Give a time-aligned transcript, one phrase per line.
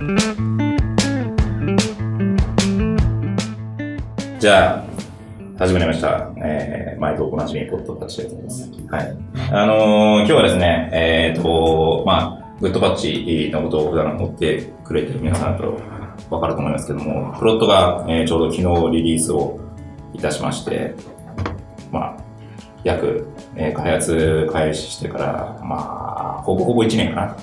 [0.00, 4.84] じゃあ、
[5.58, 6.32] 始まりました。
[6.38, 8.70] えー、毎度おなじみ、ポッドパッチでございます。
[8.88, 9.14] はい。
[9.52, 9.76] あのー
[10.20, 15.78] 今日はですね、えっ、と、まあ、グッドパッチのことを普段追ってくれてる皆さんと
[16.30, 19.60] わかると思いますけども、プロットが、えーちょうど昨日リリースを
[20.14, 20.94] いたしまして、
[21.92, 22.22] まあ、
[22.84, 27.36] 約、えー開発開始してから、まあ、ほぼほぼ1年かな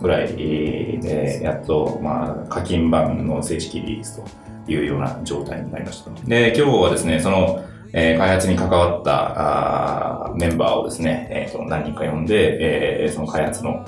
[0.00, 4.22] ぐらいで、やっと、まあ、課金版の正式リリース
[4.66, 6.10] というような状態になりました。
[6.26, 13.84] で、今日はですね、その、えー開発に関わったあーメンバーをですね、えーと何人か呼んで、えーその開発の、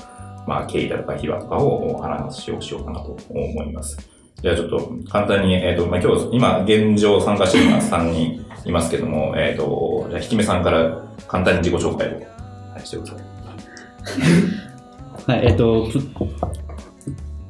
[0.47, 3.99] まあ、経緯だとか秘話とかをお話をしようかなと思います。
[4.43, 12.13] じゃあちょっと簡単に、えっ、と、まあ、今日、今、現状参加しているのは3人いますけども、えっ、と、じゃあ、ひきめさんから簡単に自己紹介を、
[12.73, 13.21] はい、してください。
[15.27, 16.01] はい、えっ、と、プ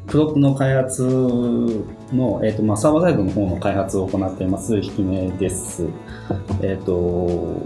[0.07, 5.87] プロットの開発の、えっ、と、まあ、サーバーサイドの方の開発を行っています、ひきめです。
[6.63, 7.63] えっ、と、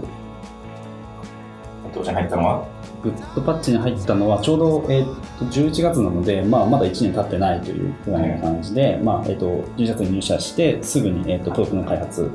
[1.93, 2.67] 当社に入ったのは？
[3.01, 5.05] グッドパッチに入ったのは、ちょうど、えっ、
[5.39, 9.47] と、11月なので、まあ、まだ1年経ってないというぐらいな感じで、まあ、えっ、と、
[9.77, 12.29] 11月に入社して、すぐに、えっ、と、プロットの開発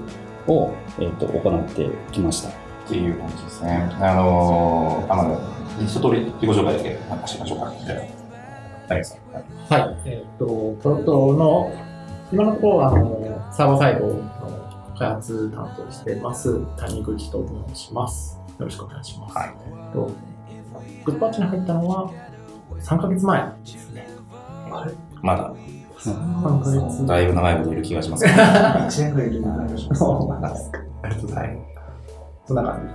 [0.49, 2.49] を、えっ、と、行ってきました。
[2.49, 2.53] っ
[2.89, 3.89] ていう感じですね。
[4.01, 5.39] あのー、あ、まだ、
[5.79, 7.65] 一通り自己紹介だけなんかしましょうか。
[7.67, 8.31] はい
[9.71, 9.97] はい。
[10.05, 10.47] えっ、と、
[10.83, 11.73] プロットの、
[12.33, 18.41] 今のところは、あの、サーバーサイドの開発担当してます、谷口と申します。
[18.59, 19.39] よろしくお願いします。
[19.39, 20.11] はいえっと、
[21.05, 22.13] グッドパッチに入ったのは、
[22.81, 24.09] 3ヶ月前ですね。
[24.73, 25.55] あれまだ、
[25.99, 28.33] ?3 ヶ月だいぶ長いこといる気がしますね。
[28.33, 29.99] 1年ぐらいいるなします。
[30.01, 31.59] そうなんですありがとうございはい。
[32.45, 32.95] そんな感じ。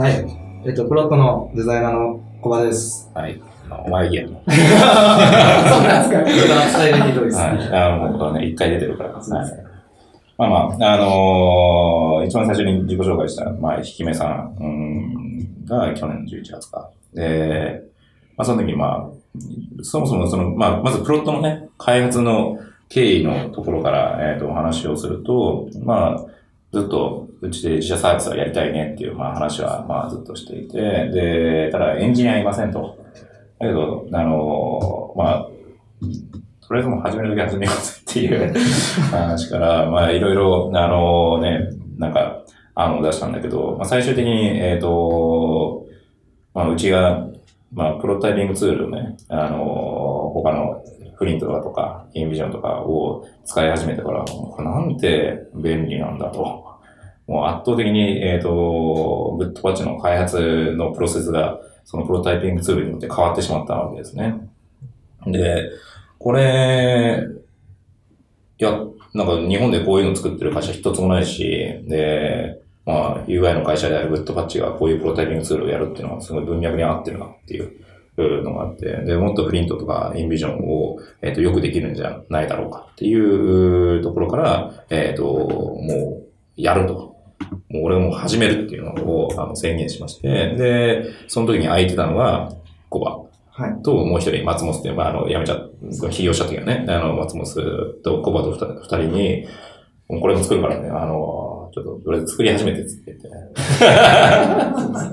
[0.00, 0.12] はい。
[0.14, 0.41] はい。
[0.64, 3.10] えっと、プロットのデザイナーの小葉です。
[3.14, 3.42] はい。
[3.84, 4.22] お前いいや。
[4.28, 4.36] そう
[5.82, 6.22] なんですか
[6.84, 7.58] 伝えるひどいですはい。
[7.58, 7.68] ね。
[7.72, 9.10] あね、一回出てるから。
[9.10, 9.22] はい。
[10.38, 16.90] まあまあ、あのー一番最初に自己紹介した、まあ、ひきめさんうんが去年の11月か。
[17.12, 17.82] で、
[18.36, 19.42] まあその時、まあ、
[19.82, 22.56] そもそもその、まあ、まずプロットのね、開発の
[22.88, 26.24] 経緯のところから、えっ、と、お話をすると、まあ、
[26.72, 30.78] ずっとうちで自社サービスはやりたいねっていう、まあ、話は、まあ、ずっとしていて、
[31.10, 32.98] で、ただエンジニアいませんと。
[33.58, 35.48] だけど、あのまあ、
[36.66, 38.54] とりあえずもう始めるだけ始めようぜっていう
[39.12, 41.68] 話から、まあ、いろいろ、あのね、
[41.98, 42.42] なんか、
[42.74, 45.84] 案を出したんだけど、まあ、最終的に、えっ、と、
[46.54, 47.28] まあ、うちが、
[47.72, 50.82] まあ、プロトタイピングツールをね、あの他の
[51.14, 54.24] フリントとかとか、インビジョンとかを使い始めてから、
[54.58, 56.72] なんて便利なんだと。
[57.26, 64.48] もう圧倒的に、えっ、と、グッドパッチの開発のプロセスが、そのプロタイピングツールによって変わってしまったわけですね。
[65.26, 65.70] で、
[66.18, 67.26] これ、
[68.58, 68.80] いや、
[69.14, 71.44] なんか日本でこういうの作ってる会社一つもないし、
[71.86, 77.72] で、まあ UI の会社であるグッドパッチがこういうプロタイピングツールをやるっていうのはすごい文脈に合ってるなっていう
[78.16, 87.12] のがあって、で、もっとプリントとかインビジョンを、えっ、と、よくできるんじゃないだろうかっていうところから、えっ、と、もう、やると。
[87.68, 92.52] もう俺もう始めるっていうのをあの宣言しまして、で、その時に空いてたのが、
[92.88, 93.18] コバ。
[93.54, 93.82] はい。
[93.82, 95.66] と、もう一人、松本っていう、まあ、あの、辞めちゃ、
[96.10, 97.46] 起業した時はね、あの、松本
[98.02, 99.46] とコバと二人二人に、
[100.08, 103.28] もうこれも作るからね、あの、ちょっと、とりあえず作り始めてっつって言って。
[103.28, 103.88] ってい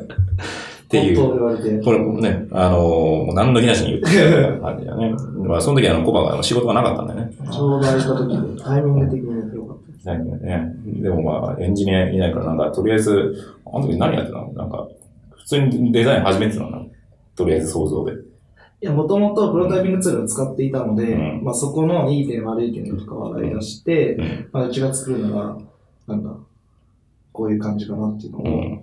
[0.06, 0.08] う。
[0.08, 1.80] 本当言われて。
[1.84, 5.14] これもね、あの、何の気なしに言ってる 感じだね。
[5.38, 7.32] まあ、その時あの、コバが仕事がなかったんだよね。
[7.52, 10.08] ちょうど空いた時で、タイミング的にやってよかったです。
[10.08, 10.76] ないんだよね。
[10.86, 13.36] でもまあ、エンジニアいないから、なんか、とりあえず、
[13.66, 14.52] あの時何やってたの？
[14.54, 14.88] なんか、
[15.38, 16.72] 普通にデザイン始めてたの？
[16.72, 16.82] な。
[17.36, 18.14] とりあえず想像で。
[18.82, 24.50] いや、もともとプロトタイピングツールを使っていたので、うんまあそこのいい点悪い点とかを洗い出して、うん。
[24.52, 25.58] まあうちが作るなら、
[26.08, 26.32] なんだ、
[27.34, 28.82] こういう感じかなっていうのを、うん。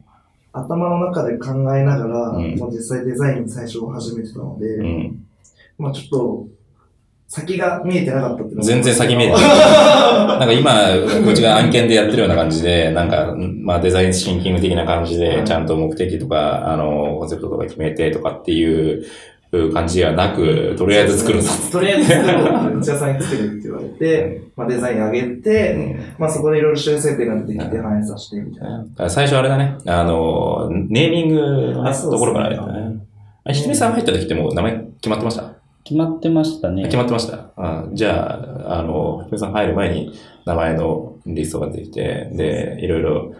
[0.58, 5.26] 頭の中で考えながら、うんもう実際デザイン最初始めてたので、うん。
[5.78, 6.48] まあちょっと、
[7.28, 9.42] 先が見えてなかったって全然先見えてない。
[9.44, 19.04] なんか今、うちが案件でやってるような感じで、 なんか、まあデザインシンキング的な感じで、ちゃんと目的とか、あの、コンセプトとか決めてとかっていう
[19.72, 21.50] 感じではなく、とりあえず作るぞ。
[21.70, 29.10] とりあえず作ろうって、内田さんに作るって言われて、まあデザイン上げて、まあそこでいろいろ修正点が出てきて反映させてみたいな。
[29.10, 31.40] 最初あれだね、あの、ネーミング
[31.74, 32.58] のところからね。
[33.44, 35.52] あひとみさん入った時ってもう名前決まってました？
[35.84, 36.82] 決まってましたね。
[36.82, 37.50] 決まってました？
[37.56, 40.12] あじゃあ、あの、ひとみさん入る前に
[40.44, 43.34] 名前のリストが出てきて、で、いろいろ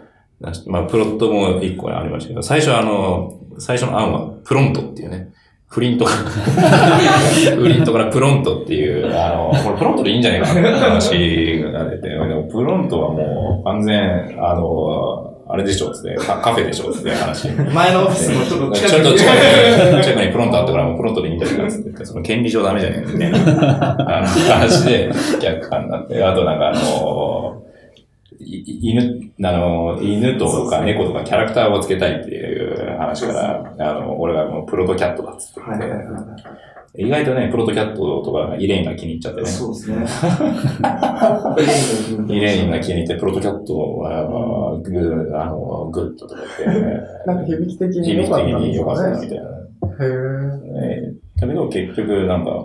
[0.67, 5.33] まあ、プロットも一個ありましたけど、最初あの、最初の案は、プロントっていうね、
[5.67, 17.49] フリント、 フリントからプロントっていう、あの、これプロントでいいんじゃないかなって話が出て、でもプロントはもう完全、あの、あれでしょっつって、カカフェでしょっつって話。
[17.49, 25.11] 前のオフィスのちょっとちょっと近くに近くに、近くにプロントあったから、もうプロントでいいんじゃないかって言って、その権利上ダメじゃねえみたいなあの話で
[25.41, 27.63] 逆感になって、あとなんかあの、
[28.39, 32.66] い犬、あの、犬とか猫とかキャラクターをつけたいっていう
[32.97, 39.47] 話から、あの、俺がもうプロトキャットだっつってって、意外とね、プロトキャットとかイレーンが気に入っちゃってね。
[39.47, 39.97] そうですね。
[42.27, 46.81] イレーンが気に入って、プロトキャットは、グー、あの、グッドとか言って、
[47.27, 49.43] なんか響き的に響き的良かったんですに良かったみたいな。
[49.43, 52.61] へーねだけど結局なんか、まあ、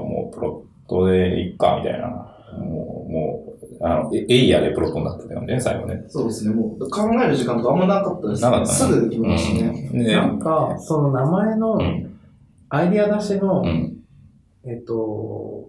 [0.00, 2.08] もうプロットでいっか、みたいな。
[2.58, 3.43] もう、もう、
[3.86, 6.04] あの、エエイヤでプロットになってたよね、最後ね。
[6.08, 6.54] そうですね。
[6.54, 9.90] もう考える時間とかあんまなかったですなかったねすぐできましたね。
[9.92, 10.02] うん。
[10.04, 12.18] ねなんか、その名前のうん。
[12.70, 13.98] アイディア出しの、うん。
[14.64, 15.68] えっと、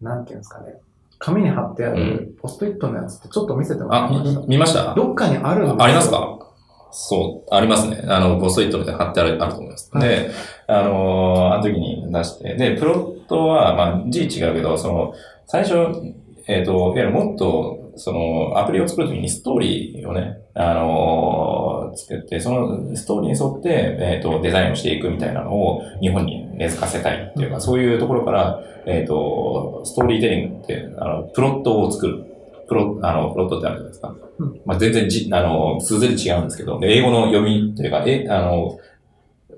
[0.00, 0.76] なんていうんですかね。
[1.18, 4.92] 紙に貼ってあるポストイットのやつってちょっと見せてもらあ、いましたみ見ました？
[4.94, 6.38] どっかにあるんですよありますか？
[6.90, 8.02] そう、ありますね。
[8.08, 9.90] あの、ポストイットみたいなの貼ってあるあると思います。
[9.92, 10.30] はいで、
[10.66, 15.14] あのーあの時に出して、で、プロットは、まあ、字違うけど、その、
[15.46, 15.74] 最初、
[16.48, 32.24] えっ、と、いわゆるもっと、その、アプリを作るときにストーリーをね、あのー作って、そのストーリーに沿って、えっ、と、デザインをしていくみたいなのを日本に根付かせたいっていうか、そういうところから、えっ、と、ストーリーテリングって、あの、プロットを作る。
[32.68, 34.14] プロ、あの、プロットってあるじゃないですか。
[34.38, 38.78] うんまあ、全然じ、あの、数字で違うんですけど、で英語の読みというか、え、あの、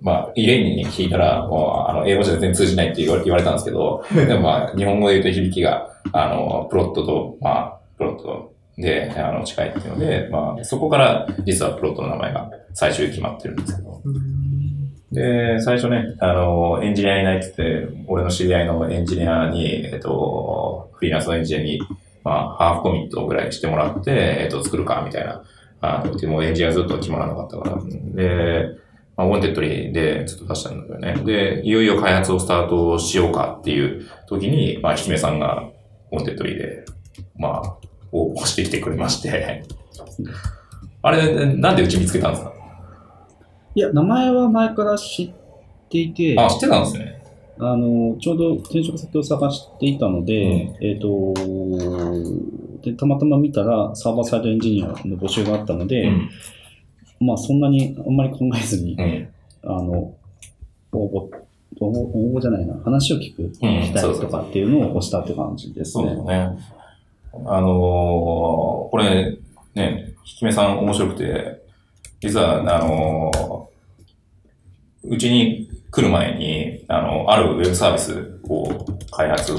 [0.00, 14.00] まあ、イレンに聞いたら、もう、あの、英語じゃ全然通じないって言われたんですけど、でもまあ、日本語で言うと響きが、あの、プロットと、まあ、プロットで、あの、近いっていうので、まあ、そこから、実はプロットの名前が最終決まってるんですけど。
[15.12, 21.81] で、最初ね、あの、エンジニアいないって言って、俺の知り合いのエンジニアに、えっと、フリーランスのエンジニアに、
[22.25, 24.11] まあ、ハーフコミットぐらいしてもらって、
[24.41, 25.44] えっと、作るか、みたいな。
[25.81, 27.76] あの、でもエンジニアずっと決まらなかったから。
[28.14, 28.84] で、
[29.17, 31.15] まあ、 Wantedly でずっと出したんだけどね。
[31.25, 35.69] で、いよいよ開発をスタートしようかっていう時に、まあ、姫さんが
[36.12, 36.85] Wantedly で、
[37.37, 37.77] まあ、
[38.13, 39.63] 応募してきてくれまして。
[41.03, 42.53] あれ、なんでうち見つけたんですか？
[43.75, 45.31] いや、名前は前から知っ
[45.91, 47.23] ていて、あ、知ってたんですね。
[47.59, 51.35] あの、ちょうど転職先を探していたので、えっ、と
[52.83, 56.31] で、たまたま見たらサーバーサイドエンジニアの募集があったので、うん。
[57.25, 59.29] まあそんなにあんまり考えずに、うん。
[59.65, 60.15] あの、
[60.93, 61.31] 応募、
[61.81, 66.25] 応募応募じゃないな、話を聞く、聞きたいとかっていうのを押したって感じですそうですね。
[66.26, 66.59] ね。
[67.47, 69.37] あのーこれ、
[69.75, 71.62] ね、ひきめさん面白くて、
[72.21, 73.65] 実は、あのー
[75.06, 78.67] うちに来る前に、あの、あるウェブサービスを
[79.11, 79.59] 開発を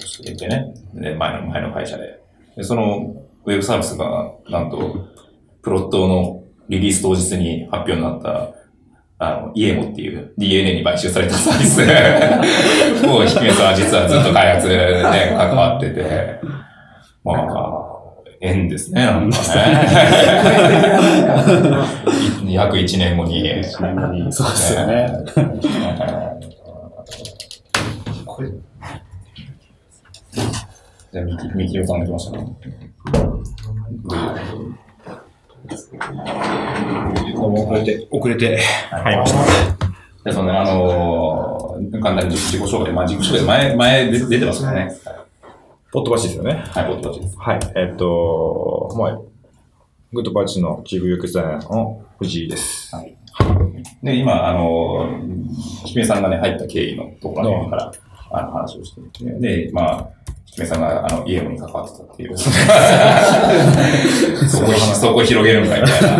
[0.00, 2.20] していてね、で前の、前の会社で。
[2.56, 3.14] で、その
[3.44, 5.08] ウェブサービスが、なんと、
[5.62, 6.37] プロットの
[6.68, 8.50] リリース当日に発表になった、
[9.18, 11.80] あの、イエモっていう DNA に買収されたサービス
[13.06, 15.02] を、ひきめさんは実はずっと開発で
[15.36, 16.40] 関わってて、
[17.24, 17.88] まあ、
[18.40, 19.42] 縁ですね、なんかね。
[22.52, 23.64] 約1年後に。
[24.32, 25.08] そうですよね。
[28.24, 28.50] これ、
[31.12, 32.46] じゃあ、みき、みきおさんが来ましたね。
[35.68, 38.58] どうも遅れて、遅れて
[38.90, 39.86] 入りました。
[39.86, 44.90] じゃあ、その、あのー、簡単に自己紹介、まあ、自己紹介、前、前で出てますよね。
[45.92, 46.54] ポットバチですよね。
[46.54, 47.36] はい、ポットバチです。
[47.38, 47.60] はい。
[47.76, 49.20] えっと、まあ、
[50.10, 52.90] グッドバチのチーフ UX デザイナーの藤井です。
[54.02, 55.20] で、今、あの
[56.06, 57.92] さんがね、入った経緯のところから、
[58.30, 60.10] あの、話をしてみて、で、まあ、
[60.58, 62.36] ひきめさんが、あの、家に関わってたっていう。
[64.48, 66.08] そこ、そこ広げるんかいみたいな。
[66.08, 66.14] は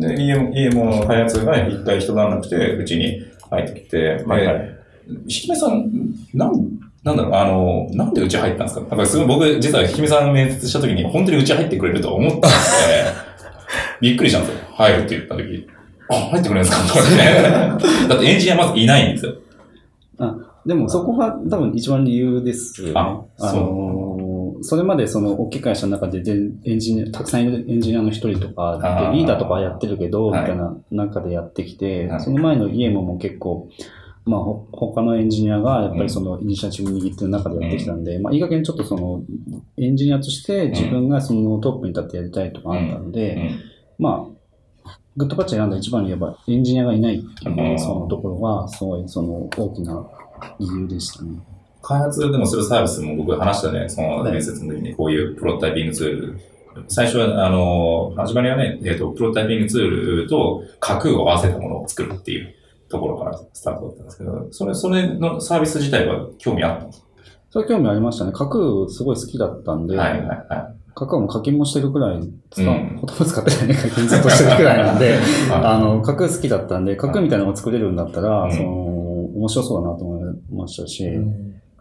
[0.00, 4.74] で、で、家も、家も開発が一回一段落して、うちに入ってきて、で、はいはい
[5.26, 5.90] ひきめさん、
[6.34, 6.50] なん、
[7.02, 8.86] なんだろう、あの、なんでうち入ったんですか？
[8.94, 12.48] なんかすごい僕、実はひきめさん面接した時に、本当にうち入ってくれるとは思ったんで、
[14.02, 14.58] びっくりしたんですよ。
[14.74, 15.66] 入るって言った時。
[16.10, 16.92] あ、入ってくれるんですか？
[16.92, 17.12] と思っ
[17.80, 17.86] て。
[18.08, 19.32] だってエンジニアまずいないんですよ。
[20.68, 22.92] でもそこが多分一番理由ですよね。
[22.94, 24.08] ああのー
[24.60, 26.32] それまでその大きい会社の中でで
[26.64, 28.76] エンジニア、たくさんいるエンジニアの一人とか
[29.12, 30.46] で、リーダーとかやってるけど、みはい。
[30.46, 32.20] たいな中でやってきて、はい。
[32.20, 33.68] その前のイエモも結構、
[34.24, 39.22] まあ、ほ他のエンジニアがやっぱりそのイニシアチブ握ってる中でやってきたんで、まあ、いい加減ちょっとその
[39.76, 44.04] エンジニアとして自分がそのトップに立ってやりたいとかあったので、うん。
[44.04, 44.26] ま
[44.84, 47.78] あ、グッドパッチ選んだ一番に言えば、エンジニアがいないっていうう、ん。
[47.78, 50.04] そのところが、すごい、その、大きな
[50.58, 51.38] 理由でしたね。
[51.82, 56.40] 開発でもするサービスも僕話したね、その面接の時にこういうプロトタイピングツール。
[56.86, 62.54] 最初は、あの、始まりはね、えっ、と、プロトタイピングツールと架空を合わせたものを作るっていう
[62.88, 67.04] ところからスタートだったんですけど、それ、それのサービス自体は興味あったんです
[67.50, 68.32] それ興味ありましたね。
[68.32, 75.18] 架空すごい好きだったんで、かはいはいは架空も課金もしてるくらい使う、うんほとんど使ってないね、課金ずっとしてるくらいなんで、 い。
[75.50, 78.70] あの、架空好きだったんで、架空みたいなのを作れるんだったら、うんその、
[79.38, 80.17] 面白そうだなと思い
[80.68, 81.08] ましたし、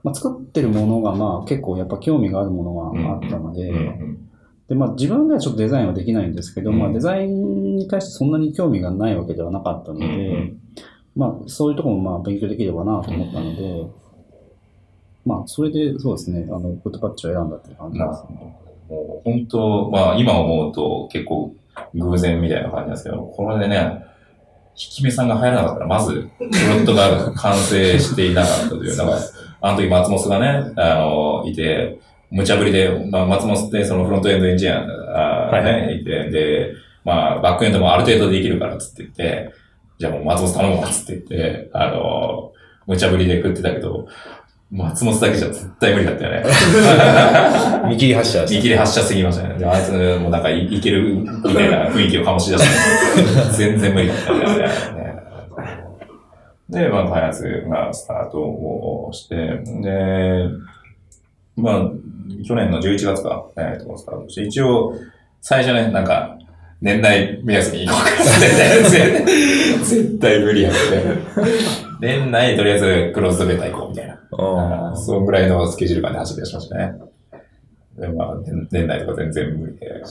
[0.03, 4.29] まあ、作ってるものが、まあ、結構やっぱ興味があるものがあったので、うん。
[4.69, 6.79] で、まあ、自分ではちょっとデザインはできないんですけど、うん。
[6.79, 10.59] まあ、デザインに対してそんなに興味がないわけではなかったので、うん。
[11.15, 13.87] まあ、そういうところもまあ勉強できればなと思ったので、
[15.25, 18.23] まあ、それでそうですね、あの、グッドパッチを選んだっていう感じです。
[18.31, 18.55] ね。
[18.89, 21.53] もう本当、まあ今思うと結構
[21.93, 24.05] 偶然みたいな感じなんですけど、これでね、引
[24.77, 29.17] き目さんが入らなかったら、まず、プロットが完成していなかったという、 なんか、
[29.59, 39.53] あの時松本がね、あの、いて、無茶ぶりで、まあ、松本ってそのフロントエンドエンジニア、あーね、はいはいて、で、まあ、バックエンドもある程度できるからっつって言って、
[39.97, 42.51] じゃあもう松本頼むわっつって言って、あの、
[42.85, 44.07] 無茶ぶりで食ってたけど、
[44.69, 46.43] 松本だけじゃ絶対無理だったよね。
[47.89, 49.55] 見切り発車見切り発車すぎましたね。
[49.57, 54.97] であいつもなんかいいけるみたいな雰囲気を醸し出して、 全然無理だったよね。
[56.69, 60.49] で、まあ、開発がスタートをして、で、
[61.55, 61.89] まあ、
[62.45, 64.93] 去年の11月か、えー、とスタートして、一応、
[65.41, 66.37] 最初ね、なんか、
[66.81, 68.11] 年内目安に行こうか
[69.83, 70.77] 絶対無理やって。
[71.99, 74.06] 年内とりあえずクローズドベータ行こうみたいな。
[74.31, 76.93] あそのぐらいのスケジュール感で走り出しましたね。
[77.97, 80.03] で、まあ、年年内とか全然無理で、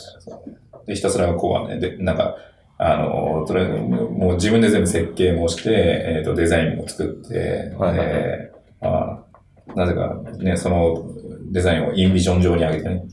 [0.86, 2.36] で、ひたすらこうはね、で、なんか、
[2.78, 5.70] あの、とりあえず、もう自分で全部設計もして、
[6.18, 11.10] えっ、と、デザインも作って、はいはいはいでまあ、なぜかね、その
[11.50, 13.04] デザインをインビジョン上に上げてね、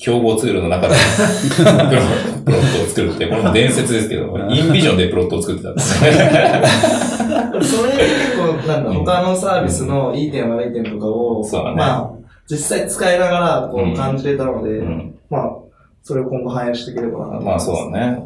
[0.00, 0.94] 競合ツールの中で
[1.56, 1.70] プロ
[2.44, 6.10] プロットを作るって、これも伝説ですけど、 インビジョンでプロットを作ってたんですね。
[7.62, 12.10] それ結構、なんだ、他のサービスのいい点悪い点とかを、ねまあ、
[12.48, 15.52] 実際使いながら、こうんう感じれたので、うんまあ、
[16.02, 17.60] それを今後反映していければなと思いまあ。
[17.60, 18.22] そうだね。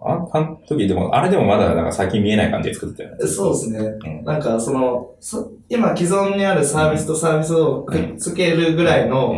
[0.00, 3.26] ああの時でも、あれでもまだなんか先見えない感じで作ってたよね。
[3.26, 3.78] そうですね。
[3.78, 9.34] うんなんか、その、そ今既存にあるサービスとサービスをくっつけるぐらいの、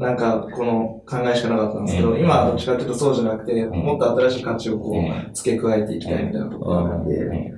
[0.00, 7.52] なんか、この考えしかなかったんですけど、うん今はどっちかというとそうじゃなくて、んもっと新しい価値をこう付け加えていきたいみたいなところがあるんうんで、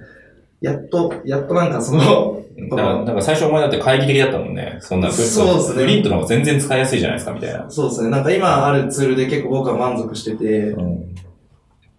[0.60, 4.78] やっと、やっとなんかその、だから、だから最初お前だって懐疑的だったもんね。
[4.80, 5.82] そんな、そうっすね。
[5.84, 7.70] フリントの方が全然使いやすいじゃないですか、みたいな。
[7.70, 8.10] そうですね。
[8.10, 11.14] なんか今あるツールで結構僕は満足してて、うん。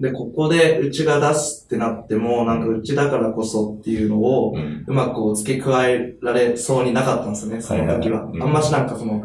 [0.01, 4.53] で、ここでうちが出すってなっても、なんかうちだからこそっていうのを、
[4.87, 8.29] うまくこう付け加えられそうになかったんですよね、その時は。
[8.41, 9.23] あんましなんかその、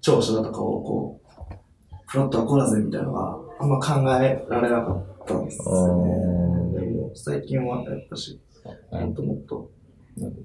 [0.00, 5.96] 長所だとかをこう、プロットはこうだぜみたいなのがあんま考えられなかったんですよ
[6.74, 6.80] ね。
[6.80, 8.40] でも最近はやっぱし、
[8.90, 9.70] もっともっと。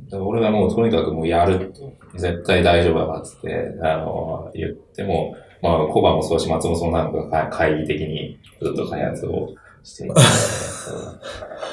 [0.10, 1.74] で俺がもうとにかくもうやる。
[2.16, 10.16] 絶対大丈夫だからっつって、あの、言っても、まあ、コバもそうだし、松本さんなんかが会議的にずっと開発をしていて、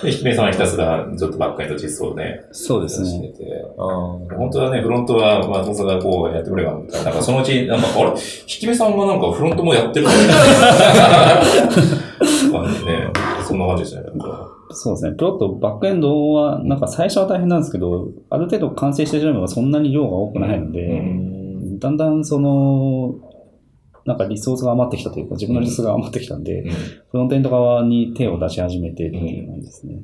[0.02, 3.32] で、ひきめさんはひたすらずっとバックエンド実装で、そうですしてね。
[3.32, 3.82] て、あ
[4.36, 6.78] 本当はね、フロントは松本さんがこうやってくれば、な。
[6.78, 8.10] んかそのうち、なんか、あれ？
[8.10, 8.16] 引
[8.46, 10.34] き目さんがなんかフロントもやってるみたいな
[12.52, 13.10] 感じで、
[13.46, 14.06] そんな感じでしたね。
[14.74, 15.12] そうですね。
[15.16, 20.80] プロット、バックエンドは、なんか最初は大変なんですけど、ある程度完成してしまえばそんなに量が多くないので、
[21.76, 23.16] うだんだんその、
[24.04, 30.00] なんかリソースが余ってきたというか、自分のリソースが余ってきたんで、うんフロントエンド側に手を出し始めてっていう感じですね。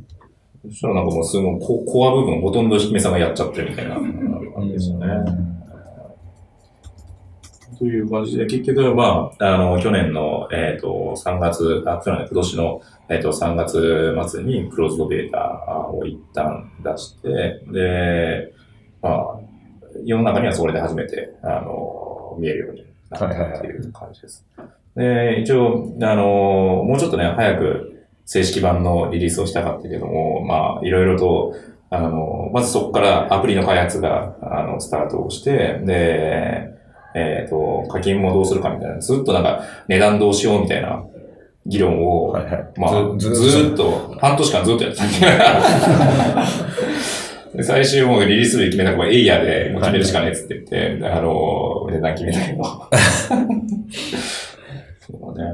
[0.65, 5.07] そしたらなんかもうすごいココア部分ほとんど引き目さんがやっちゃってるみたいな感じですよね。
[7.79, 18.53] という感じで、結局、まあ、あの、去年の、えっ、と、3月、あ、去年、今年の、えっ、と、3月末にクローズドベータを一旦出して、で、
[19.01, 19.39] まあ、
[20.05, 24.47] 世の中にはそれで初めて、あの、見えるようになっていう感じです。
[24.97, 31.55] で、一応、あの、もうちょっとね、早く正式版のリリースをしたかったけども、まあ、いろいろと、
[31.91, 36.75] あの、まずそこからアプリの開発が、あの、スタートをして、で、
[37.15, 41.03] えっ、と、課金もどうするかみたいな、ずっとなんか値段どうしようみたいな
[41.65, 42.69] 議論を、はいはい。
[42.77, 45.05] まあ、ずずっと、半年間ずっとやってた
[47.63, 50.67] 最終もうリリース日決めた子がエイヤーでもう決めるしかねえっつって言っ
[51.01, 52.65] て、あの、値段決めたけど。
[55.01, 55.45] そうね。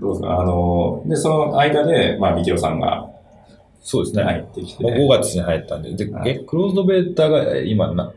[0.00, 0.40] どうですか？
[0.40, 3.08] あの、で、その間で、まあ、ミキロさんが
[3.82, 4.22] そうですね。
[4.24, 8.12] 入ってきて、まあ、5月に入ったんで、で、はいえクローズドベータがえ今な、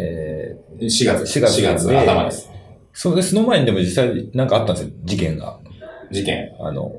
[0.00, 2.50] えー、4月、4月4月で頭です。
[2.94, 5.58] そでその前にでも実際なんかあったんですよ、事件が。
[6.10, 6.50] 事件。
[6.60, 6.92] あの、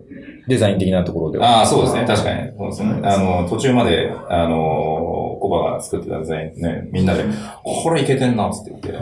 [0.48, 1.60] デザイン的なところでは。
[1.60, 2.04] ああ、そうですね。
[2.08, 2.52] 確かに。
[2.58, 3.00] そうですね。
[3.04, 5.23] あの、途中まで、あの、
[5.62, 7.24] が作ってたデザインね、みんなで、
[7.64, 8.94] これいけてんな、つって言って、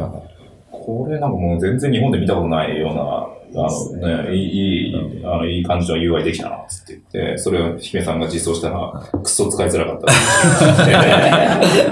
[0.71, 10.89] これなんかもう全然日本で見たことないような、あのね、いい、いい、あの、いい感じの UI できたな、つって言って、それを姫さんが実装したら、クソ使いづらかった。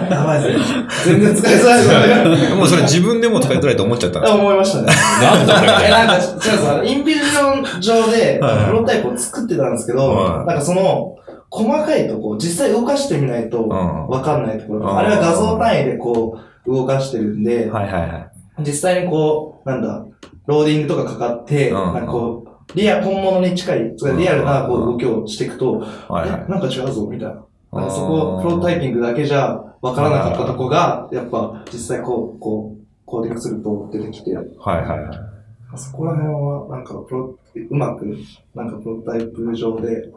[0.09, 0.85] やばいですね。
[1.05, 2.55] 全然使いづらいですよね。
[2.55, 4.87] もうそれ自分でも使いづらいと思っちゃったんで思いましたね。
[5.21, 5.89] なんだこれな。
[5.89, 11.17] なんか、違うんでインビジョン上で、はいプロトタイプを作ってたんですけど、はいなんかその、
[11.49, 13.69] 細かいとこ、実際動かしてみないと、ん
[14.07, 18.31] わかんないところうんあれは画像単位でこう、動かしてるんで、はいはいはい。
[18.59, 20.05] 実際にこう、なんだ、
[20.45, 27.43] ローディングとかかかって、うんなんかこう、リア、本物に近い、リアルなこう動きをしていくと、はいはいえ、なんか違うぞ、みたいな。
[27.71, 35.28] なんかそこ、プロトタイピングだけじゃわからなかったとこが、やっぱ実際こう、こう、コーディングすると出てきて、はいはいはい。
[35.75, 38.17] そこら辺は、なんかプロ、うまく、
[38.55, 40.11] なんかプロトタイプ上で、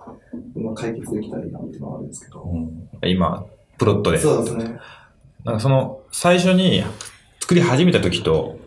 [0.55, 2.45] うまく解決できたらいいなっていうのはあるんですけど。
[3.07, 3.45] 今、
[3.79, 4.19] プロットで。
[4.19, 4.79] そうですね。
[5.45, 6.83] なんかその、最初に
[7.41, 8.59] 作り始めた時と、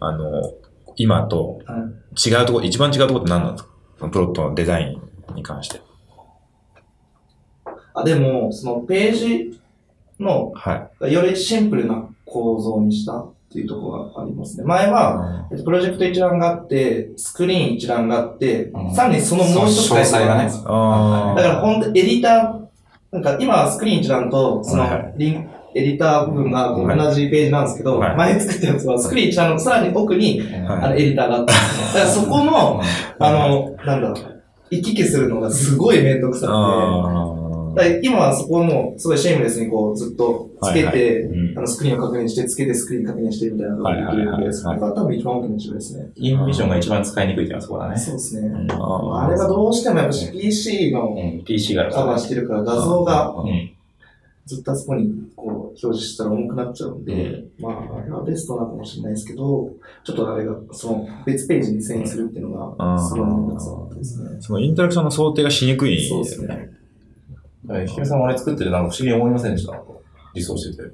[0.00, 0.54] あの、
[0.96, 3.70] 今とはい違うところ、一番違うところって何なんですか？
[3.98, 5.00] そのプロットのデザイ
[5.32, 5.80] ンに関して。
[7.94, 9.60] あ、でも、そのページ
[10.20, 11.12] の、はい。
[11.12, 14.64] よりシンプルな構造にしたっていうところがありますね。
[14.64, 18.94] 前は、えっとプロジェクト一覧があって、スクリーン一覧があって、うん。
[18.94, 28.16] さらにそのもう一つ詳細がねあだから本当エディター、なんか今はスクリーン一覧と、そのはいはいリン、エディター部分が同じページなんですけど、はい。
[28.16, 30.66] 前作ったやつはスクリーン一覧のさらに奥に、はい。
[30.66, 31.86] あのエディターがあったんですね。
[31.86, 32.80] だからそこの、
[33.18, 34.14] あの、なんだろう、
[34.70, 37.41] 行き来するのがすごいめんどくさくて、
[38.02, 46.10] 今はそこもすごいシェイムレスにこうずっとつけて、はいうんあのスクリーンを確認して、つけてスクリーン確認してみたいなのができるんで、そこが多分一番大きな違いですね。
[46.16, 47.96] インビジョンが一番使いにくいっていうのはそこだね。
[47.98, 48.66] そうですね。
[48.70, 53.72] ああれはどうしてもやっぱ PC のうん、PC がカバーしてるから画像がうん。
[54.44, 59.70] ずっとあそこにこう表示したら重くなっちゃうんで、まあ、あれはベストなのかもしれないですけど、
[60.04, 64.40] ちょっとあれが、その別ページに遷移するっていうのが、すごいめんどくさかったですね。
[64.40, 66.08] そのインタラクションの想定がしにくい。
[66.08, 66.70] そうですね。
[67.86, 69.80] ひめさんもあれ作っててなんか不思議に思いませんでした？
[70.34, 70.90] 理想してて。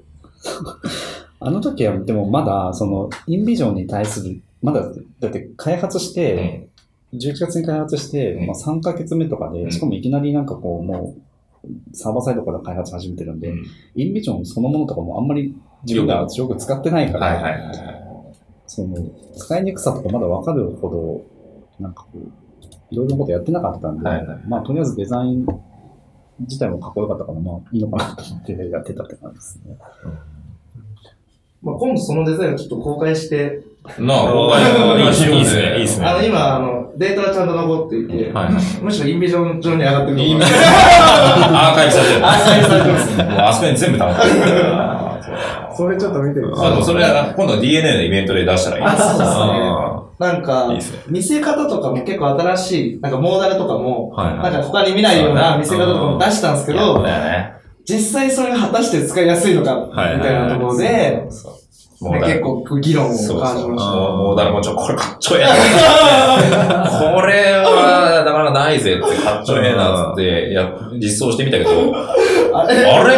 [1.41, 4.83] あの時は、でもまだ、その、インビジョンに対する、まだ、
[5.21, 6.69] だって開発して、
[7.15, 8.47] 11月に開発して、うん。
[8.47, 9.65] まあ、3ヶ月目とかうん。
[9.65, 13.53] で、しかもいきなりなんかこう、もう、サーバーサイドから開発始めてるんで、
[13.95, 15.55] インビジョンそのものとかもあんまり
[15.85, 17.75] 自分がよく使ってないから、はいはいはいはい。
[18.67, 18.97] その、
[19.37, 21.23] 使いにくさとかまだわかるほど、
[21.83, 22.19] なんかこう、
[22.91, 24.39] いろいろなことやってなかったんで、はいはい。
[24.49, 25.47] まあ、とりあえずデザイン
[26.41, 29.77] 自体もかっこよかったから、まあ、いいのかなと思ってやってたって感じですね。
[31.61, 33.63] まあ、今度そのデザインをちょっと公開して、
[33.99, 38.83] なあ、ここいいっすねいいっすねいいっすねあの、今、あの、データがちゃんと残っていて、はいはい。
[38.83, 40.59] むしろインビジョン上に上がってるインビジョン
[41.57, 42.27] アーカイブされてる。
[42.27, 45.19] アーカイブされてますねもうあそこに全部溜まってる。
[45.77, 49.68] それちょっと見てみてあ、でもそれは今度 DNA のイベントで出したらいいあ、そうですね。
[50.21, 50.69] あなんか
[51.09, 57.05] 見せ方とかも結構新しい、なんかモーダルとかも、なんか他に見ないような見せ方とかも出したんですけど。
[57.91, 60.21] 実際それが果たして使いやすいのか、みはい。
[60.21, 61.27] たいなところで、
[62.01, 63.09] 結構議論を。
[63.09, 63.91] 感じました。
[63.93, 64.37] もうもう。
[64.37, 66.87] だからもうちょ、これかっちょええな。
[67.17, 71.71] これは、なかなかないぜって、かっちょええなって、や、実装してみたけど、
[72.55, 72.85] あれ？
[72.85, 73.17] あれ？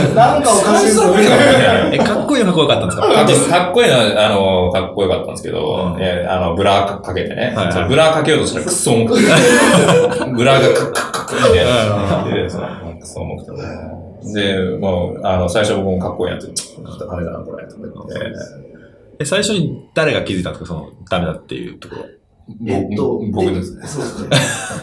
[0.14, 1.94] なんかおかしいぞ、みたいな。
[1.94, 3.56] え、かっこいいのかっこよかったんですか？
[3.64, 7.52] かっこいいのは、あの、かっこよかったんですけど、うんえーあの、ブラーかけてね。
[7.56, 9.22] はいはいそれブラーかけようとしたらクソ重くて。
[10.34, 11.66] ブラーがカッカッカッカッみたい
[12.30, 12.34] な。
[12.34, 12.66] で、その
[13.00, 13.58] クソ重くてね。
[14.34, 16.46] で、もう、あの、最初僕もかっこいいやつ、
[16.98, 17.64] ダメだな、これ。
[19.20, 20.68] え、最初に誰が気づいたんですか？
[20.68, 22.02] その、ダメだっていうところ。
[22.66, 23.86] えっと、僕ですね。
[23.86, 24.28] そうですね。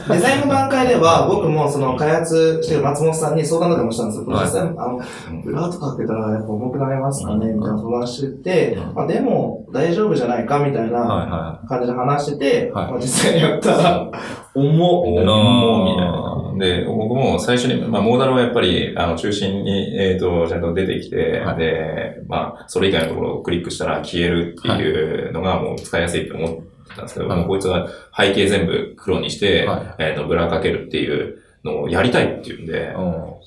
[0.09, 4.25] デザインの段階では、僕もその開発してる松本さんに相談とかもしたんですよ。
[4.27, 4.99] 実際、あの、
[5.43, 14.11] ブラーとかかけたらやっぱ重くなりますかねみたいな相談してて、まあでも大丈夫じゃないかみたいなは感じで話してて、実際にやったら、
[14.55, 15.01] 重。
[15.01, 16.31] 重みたいな。
[16.57, 32.97] で、僕も最初に、まあ、モーダルはやっぱり、あの、中心に、えっ、と、ちゃんと出てきて、はいで、まあ、それ以外のところをクリックしたら消えるっていうのがもう使いやすいと思ってたんですけど、はいもうこいつは背景全部黒にして、はいえっ、と、ブラかけるっていう、のをやりたいって言うんで、うん。
[32.97, 33.37] も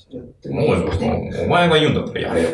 [0.51, 2.51] うお前が言うんだったらやれよっ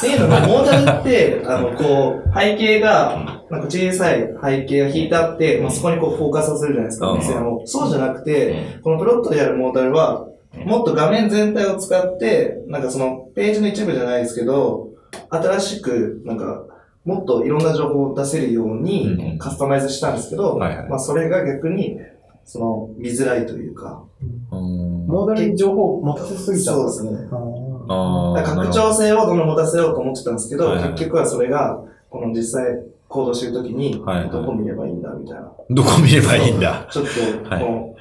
[0.00, 0.06] て。
[0.08, 7.62] いうのが、モータルって、あの、こう、背景が、なんか小さい背景が引いてあって、まあ、そこにこうフォーカスさせるじゃないですか、を。
[7.66, 10.26] そうじゃなくて、このプロットでやるモータルは、
[10.66, 14.90] もっと画面全体を使って、なんかそのページの一部じゃないですけど、
[15.30, 16.64] 新しく、なんか、
[17.04, 21.98] もっといろんな情報を出せるよううんにカスタマイズしたんですけど、まあそれが逆に、
[22.44, 24.04] その、見づらいというか、
[24.50, 26.90] うんモーダルに情報を持たせすぎちゃった。
[26.90, 27.28] そうですね。
[27.28, 35.52] 拡張性をどんどん持たせようと思ってたんですけど、結局はそれが、この実際行動してるときに、どこ見ればいいんだみたいな。
[35.70, 36.86] どこ見ればいいんだ。
[36.90, 37.04] ちょっ
[37.42, 37.96] と、はいこの、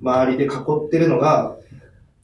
[0.00, 1.56] 周りで囲ってるのが、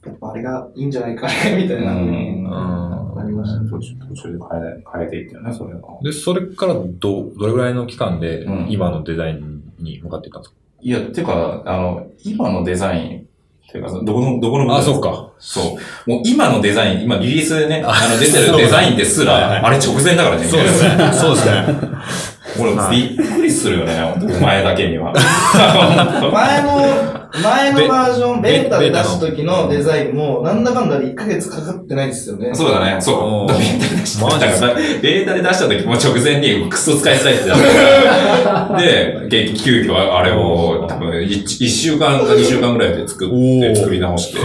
[0.05, 2.94] やっぱあれがいいんじゃないかね、みたいな。
[3.27, 3.69] りましたね。
[3.69, 5.81] 途中途中で変え変えていったよね、それは。
[6.03, 13.27] で、それからど、どれぐらいの期間でうん今のデザインに向かっていったんですか、いや、てか、あの、今のデザイン、
[13.71, 15.01] てか、どこの、どこのあ、そっ。
[15.01, 15.31] か。
[15.39, 16.09] そう。
[16.09, 20.43] もう今のデザイン、今リリースでね、あの出てるデザインですら、 あれ直前だからね。
[20.43, 20.89] そうですね。
[21.13, 21.65] そうですね。
[22.59, 25.13] 俺、びっくりするよね、本当お前だけには。
[26.31, 26.69] 前の、
[27.43, 32.51] 前のバージョン、ベベータで出した時のデザインも、なんだかんだで1ヶ月かかってないんですよね。
[32.53, 33.51] そうだね、そう。
[33.51, 34.73] ベータで出した。
[35.01, 44.39] ベータで出した時も直前にクソ使いづらいってなった で、結局急遽あれを多分 1, 週間か2週間ぐらいで作って、作り直して。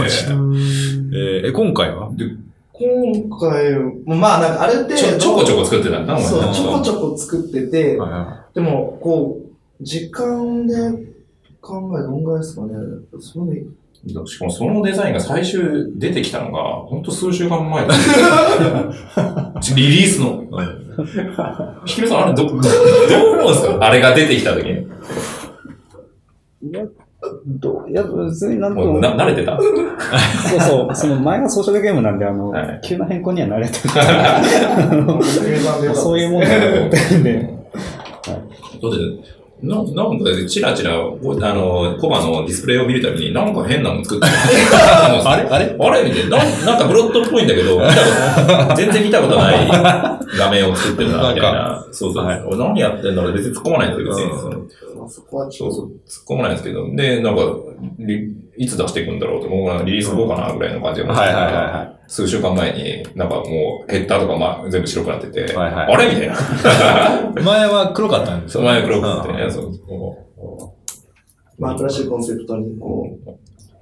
[1.13, 2.09] え今回は？
[2.81, 3.73] 今回、
[4.05, 9.39] まあなんかある程度、ちょちょこちょこ作ってたんだそう、なちょこちょこ作ってて、はいはでも、こ
[9.79, 10.73] う、時間で
[11.61, 12.73] 考えどんぐらいですかね。
[13.19, 13.63] それ
[14.25, 15.61] しかもそのデザインが最終
[15.95, 17.93] 出てきたのが、ほんと数週間前だ
[19.75, 20.43] リリースの。
[21.85, 23.77] ひきめさん、あれど、どどう思うんですか？
[23.79, 24.87] あれが出てきた時に。
[27.45, 27.89] どう？
[27.89, 29.57] いや、別になんとも慣れてた？
[29.59, 29.63] そ
[30.57, 33.79] うそう、その前がソーシャルゲームなんで、あの、はい急な変更には慣れてる。
[35.95, 37.43] そういうもんだと思ってるんで。
[37.43, 37.49] だ
[38.33, 38.37] っ
[38.91, 38.97] て、
[39.61, 39.81] なな
[40.11, 44.33] んかでチラチラ、こあの、コバのディスプレイを見るたびに、なんか変なの作ってる。
[44.73, 45.43] あれ？
[45.47, 45.75] あれ？
[45.79, 46.03] あれ？
[46.09, 46.37] みたいな。
[46.37, 47.93] なんなんかブロットっぽいんだけど、見た
[48.65, 49.57] こと、全然見たことない
[50.37, 51.87] 画面を作ってるな、みたいな。
[51.91, 52.25] そうそう。
[52.25, 52.41] はい。
[52.43, 53.33] 俺何やってんだろう。
[53.33, 54.39] 別に突っ込まないんですよ、別に。
[54.39, 54.59] その
[55.01, 57.41] まあそこはちょっとそうそう、突っ込まないんですけど、で、なんか、
[57.99, 65.93] リいつ出していくんだろうと、もうリリース後かな、ぐらいの感じで思ってたらはいはいはいは数週間前に、なんかもうヘッダーとかまあ全部白くなってて、はいはい。
[65.93, 66.09] あれ？
[66.09, 66.33] みたいな。
[67.41, 67.43] い。
[67.43, 69.51] 前は黒かったんですよ、その前黒くなってね、うん。
[69.51, 69.71] そう。
[71.57, 73.29] まあ新しいコンセプトにこう、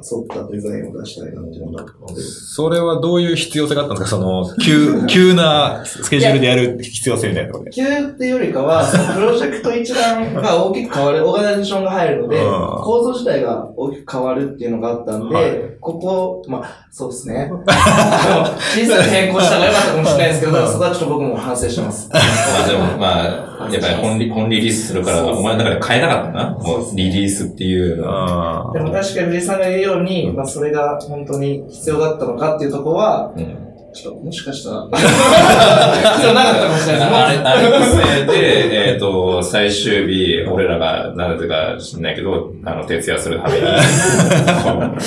[0.02, 2.22] 沿ったデザインを出したいなっていうのがあったので。
[2.22, 4.18] それはどういう必要性があったんですか？
[4.18, 7.72] その、急、 急なスケジュールでやる必要性みたいなところで。
[7.72, 17.50] 急っていうよりかは、そのプロジェクト一覧が大きく変わる、オーガナイゼーションが入るので、うん構造自体が大きく変わるっていうのがあったんで、はいここ、まあ、そうですね。
[17.66, 22.10] 小さく変更した方が良かったかもしれないですけど、そこはちょっと僕も反省してます。
[22.14, 22.20] ま
[22.66, 26.50] あでも、まあ、やっぱり本リ本リリースするから、お前の中で変えなかったな。
[26.52, 28.70] もうリリースっていうのは。
[28.70, 37.38] あでも確かに藤井さんが言うように、まあ、それが本当に必要だったのかっていうところは、うんちょっともしかしたら、 必要なかったかもしれないあれ。
[37.38, 45.00] あれのせいで、えっと、最終日、俺らが、なぜか知んないけど、あの、徹夜するために、 なる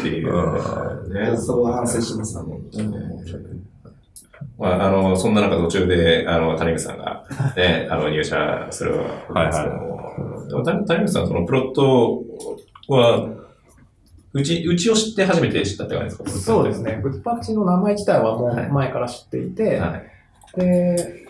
[0.00, 0.32] っていう。
[1.12, 2.38] ねそこは反省してます。
[4.58, 7.24] まあ、あの、そんな中途中で、あの、谷口さんが、
[7.56, 9.04] ね、あの、入社するわ
[9.42, 12.22] けですけども、でも谷谷口さん、そのプロット
[12.88, 13.28] は、
[14.34, 16.40] うち、うちを知って初めて知ったって感じですか？
[16.40, 17.00] そうですね。
[17.02, 20.58] グッパッチの名前自体はもはいう前から知っていて、はい。
[20.58, 21.26] で、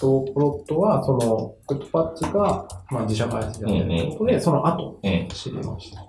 [0.00, 5.28] とプロットは、その、グッパッチが、まあ、自社開発でやってるということで、その後、うん。
[5.28, 6.00] 知りました。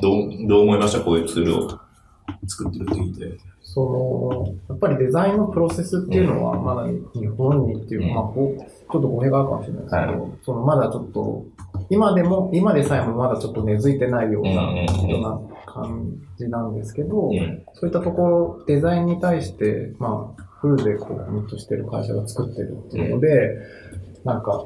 [0.00, 1.00] どう、どう思いました？
[1.00, 1.70] こういうツールを
[2.46, 3.38] 作ってるって聞いて。
[3.74, 8.14] その、やっぱりデザインのプロセスっていうのは、まだ日本にっていう、うん。
[8.14, 8.54] まあ、ちょ
[8.86, 11.44] っと語弊があるかもしれないですけど、はそのまだちょっと、
[11.90, 14.86] 今でも、今でさえもまだちょっと根付いてないような、よ
[15.18, 17.62] うな感じなんですけど、うん。
[17.72, 23.58] そういったところ、デザインに対して、まあ、フルでこう、コミットしてる会社が作ってるっていうので、
[24.22, 24.64] なんか、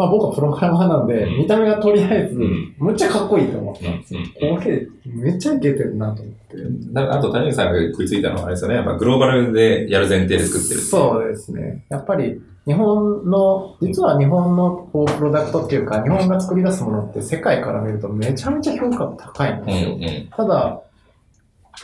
[0.00, 4.20] まあ僕はプログラマーなんで、うん見た目がとりあえずん、むっちゃかっこいいと思ったんですよ。
[4.20, 6.56] うんこれ、めっちゃいけてるなと思って。
[6.92, 8.76] だからあと、谷口さんが食いついたのはあれですよね。
[8.76, 10.80] やっぱグローバルでやる前提で作ってる。
[10.80, 11.84] そうですね。
[11.90, 19.90] やっぱり、日本の、実は日本のこうプロダクトっていうか、日本が作り出すものって世界から見るとめちゃめちゃ評価が高いんうんですよ。
[19.92, 20.28] うん。
[20.34, 20.80] ただ、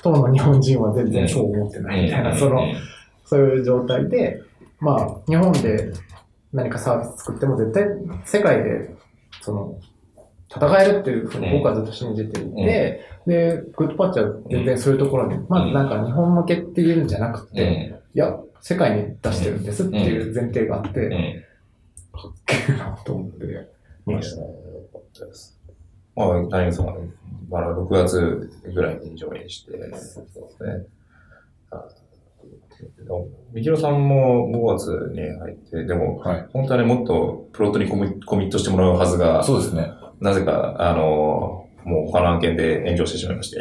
[0.02, 2.62] 当の日本人は全然そう思ってないみたいな、その、
[3.26, 4.40] そういう状態で、
[4.80, 5.92] まあ、日本で
[6.52, 7.84] 何かサービス作っても絶対
[8.24, 8.94] 世界で、
[9.42, 9.78] その、
[10.48, 21.42] 戦えるっていうふうに僕はずっと信じていて、で、グッドパッチは全然そういうところに、まあなんか日本向けっていうんじゃなくて、いや、世界に出してるんですっていう前提があって、うん。
[22.12, 23.68] かっけえなと思って
[24.06, 24.42] 見ました。
[26.16, 27.10] まあ、谷口さんはね、
[27.50, 30.86] まだ6月ぐらいに上映して、そうですね。
[32.82, 33.12] あ
[33.52, 36.46] みきろさんも5月に入って、でも、はい。
[36.52, 39.90] 本当はね、もっとプロットにコミコミットしてもらうはずが、そうですね。
[40.20, 43.60] なぜか、あの、もう他の案件で炎上してしまいまして。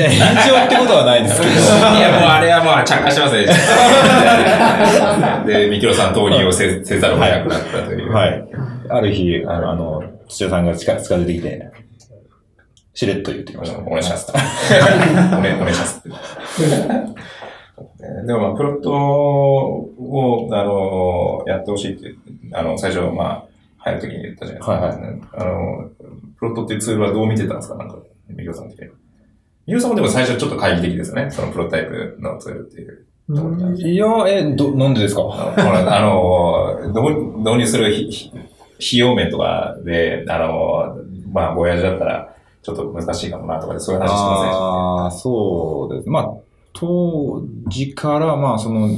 [0.00, 1.52] や、炎上ってことはないですけど。
[1.52, 1.56] い
[2.00, 3.46] や、もうあれはもう着火しますね。
[5.46, 8.12] で、みきろさん投入をせせざるを得なくなったという。
[8.12, 8.44] はい。
[8.88, 11.70] ある日、あの、あの土屋さんが近近づいてきて、
[12.94, 13.78] しれっと言ってきました。
[13.78, 14.32] お願いします。
[14.32, 16.02] お願いします。
[18.26, 22.14] でもまあ、プロットを、あの、やってほしいって、
[22.52, 23.44] あの、最初、まあ、
[23.78, 24.72] 入るときに言ったじゃないですか。
[24.72, 25.90] はいあの、
[26.38, 27.76] プロットっていうツールはどう見てたんですか？
[27.76, 27.96] なんか、
[28.28, 28.86] ミキオさん的に。
[28.86, 28.92] ミ
[29.68, 31.30] キオさんもでも最初ちょっと懐疑的ですよね。
[31.30, 33.06] そのプロトタイプのツールっていう。
[33.76, 38.32] いや、え、ど、なんでですかあの、導導入する費
[38.98, 40.98] 用面とかで、あの、
[41.32, 46.08] まあ、ボヤージュだったら、ちょっと難しいかもなとかで、そういう話してませんああ、そうです。
[46.08, 46.30] まあ、
[46.76, 48.90] 当時から、まあ、その、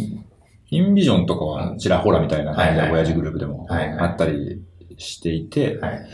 [0.70, 4.60] インビジョンとかはちらほらみたいな感じで、親父グループでもあったり
[4.98, 6.06] していて、はい。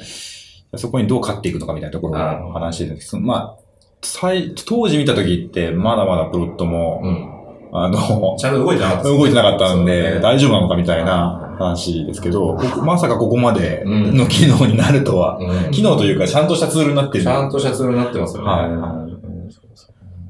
[0.76, 2.14] そこにどう勝っていくのかみたいなところ
[2.48, 3.12] を話してるんです。
[3.12, 3.64] けど、まあ、
[4.02, 7.34] 最当時見た時って、まだまだプロットも、うん。
[7.76, 10.20] あの、ちゃんと動いてなかった動いてなかったんで、ね。
[10.20, 14.16] 大丈夫なのかみたいな話ですけど、まさかここまでうん。
[14.16, 15.70] の機能になるとは、うん。
[15.72, 17.24] 機能というかちゃんとしたツールになってる。
[17.24, 19.03] ちゃんとしたツールになってますよね。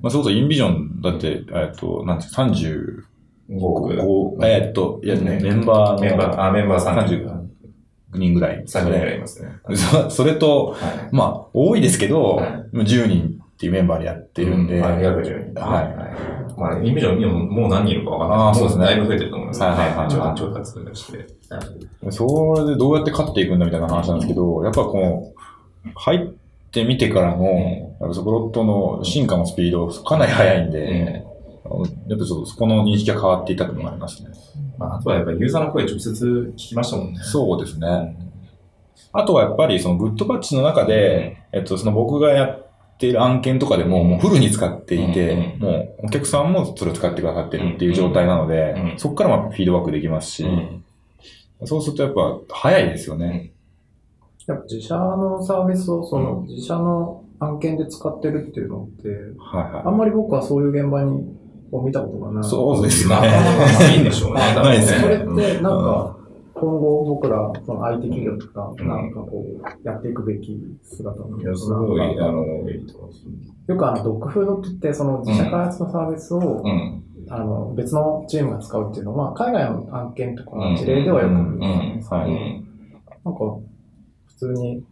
[0.04, 3.06] まあ、それこそインビジョンだって、えっと、なんていう
[3.48, 3.94] 5億。
[3.94, 7.26] 35、えっと、いやね、メンバーのメンバー、あ、メンバー30
[8.12, 8.62] 30人ぐらい。
[8.64, 9.48] 30人ぐらいいますね。
[9.74, 11.08] そそれと、はい。
[11.10, 15.60] まあ、多いですけど、はい10人っていうメンバーでやってるんで、はい、約10人。
[15.62, 18.54] はいまあ、インビジョン、今もう何人いるかわかんない。
[18.54, 19.62] そうですねだいぶ増えてると思います。
[19.62, 21.26] はいはいはい調達調達して。
[22.10, 26.43] それでどうやって勝っていくんだみたいな話なんですけど、やっぱこの、入って
[26.82, 27.44] みてからの、
[28.00, 31.24] やっぱそプロットの進化のスピードかなり速いんで、
[32.08, 34.30] やっぱちょっとそこの認識が変わっていったというのがありますね。
[34.78, 37.20] まあ、あとはやっぱりユーザーの声直接聞きましたもんね。
[37.22, 38.16] そうですね。
[39.12, 42.66] あとはやっぱりそのグッドパッチの中で、えっと、その僕がやっ
[42.98, 45.60] ている案件とかでももうフルに使っていて、うん。
[45.60, 45.70] も
[46.02, 48.98] うお客さんもそれを使ってくださってるっていう状態なので、うん。
[48.98, 50.84] そこからまあフィードバックできますし、うん。
[51.64, 53.53] そうするとやっぱ早いですよね。
[54.46, 61.24] やっぱ自社のサービスをその自社の案件で使ってるっていうのって、はいはあんまり僕はそういう現場に
[61.72, 62.46] を見たことがない。
[62.46, 62.50] い。
[62.50, 63.20] そうですねな。
[63.20, 64.40] かなかないんでしょうね。
[64.54, 66.16] ないですねそれってなんか、
[66.54, 72.44] 今後僕ら、その IT 企業とか、なんかこう、やっていくべき姿なのいや、すごい、あの。
[73.66, 77.02] よくあの、ドッグフードって言って、その自社開発のサービスを、うん。
[77.28, 82.64] あの、別のチームが使うっていうのは、海外の案件とかの事例ではよく見るんですけど、はい
[83.24, 83.73] なんか、普
[84.46, 84.84] 通に、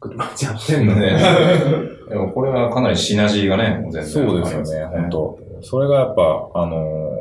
[0.00, 1.16] グッドマッチやってんのね。
[2.08, 7.16] でもこれはかなりシナジーがね、全然そうですよね、本当それがやっぱ、あの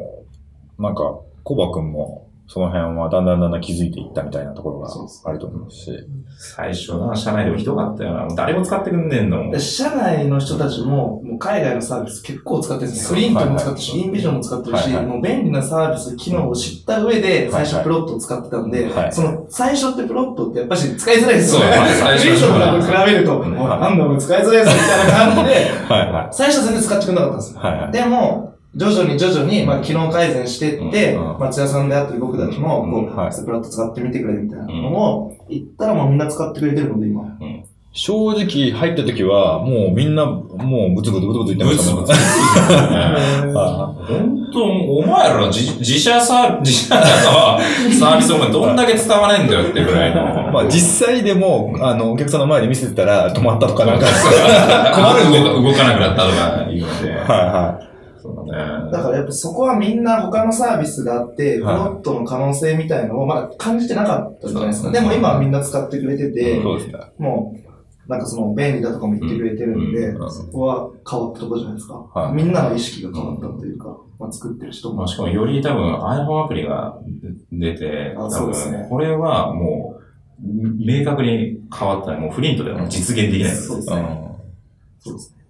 [0.80, 4.90] ーなんか、コバ君も、その辺はだんだんだんだん気づいていったみたいなところが
[5.24, 5.92] あると思いますし。
[6.38, 8.26] 最初な、社内でもひどかったよな。
[8.26, 9.52] もう誰も使ってくんねえんだもん。
[9.52, 13.16] で社内の人たちも、もう海外のサービス結構使ってるんですよ。
[13.16, 21.74] フリントも使ってるし、インビジョンも使ってるし、はいはいもう便利なサービス、機能を知った上で、最初プロットを使ってたんで、はいその、最初ってプロットってやっぱし使いづらいですよね。
[21.74, 27.62] そう最初フリントと比べると、んもうなんだもう使いづらいぞみたいな感じで、はいは最初全然使ってくれなかったんですよ。
[27.62, 27.64] い。
[27.64, 27.92] はいはい。
[27.94, 31.40] でも、徐々に徐々に、まあ、機能改善していって、うん。
[31.40, 33.34] 松屋さんであったり僕たちも、こう、はい。
[33.34, 37.38] スプラット使ってみてくれみたいなのを言ったらもうみんな使ってくれてるので、今。
[37.94, 43.58] 正直入った時は、もうみんな、もうブツブツブツブツ言ってましたもん。
[43.58, 47.02] あ 本当、お前ら自自社サー、自社の
[48.00, 50.24] サービスお前どんだけ伝わねえんだよってぐらいの。
[50.54, 54.06] まあ実際でも、あの、お客さんの前で見せてたら止まったとかなんか、
[54.96, 57.12] 困る動か動かなくなったとか言うので。
[57.12, 57.91] はいは
[58.22, 58.92] そうだね。
[58.92, 64.92] だからやっぱそこはみんな他のサービスがあって、プロはいットの可能性みたいのをまだ感じてなかったじゃないですか。
[64.92, 66.34] でも今はみんな使ってくれてい。
[66.34, 67.00] て、そうですね。
[67.18, 67.56] も
[68.08, 71.94] う、なんかその便利だとかも言ってくれてるんで、うんそこは変わったところじゃないですか。
[72.14, 75.08] はいみんなの意識が変わったというか、まあ、作ってる人もまあ、。
[75.08, 77.00] しかもより多分 iPhone アプリが
[77.52, 80.02] 出て、あ多そうですね分これはもう、
[80.44, 84.32] 明確に変わったらもうフリントでは実現できないんですよそうですね。
[85.00, 85.41] そうですね。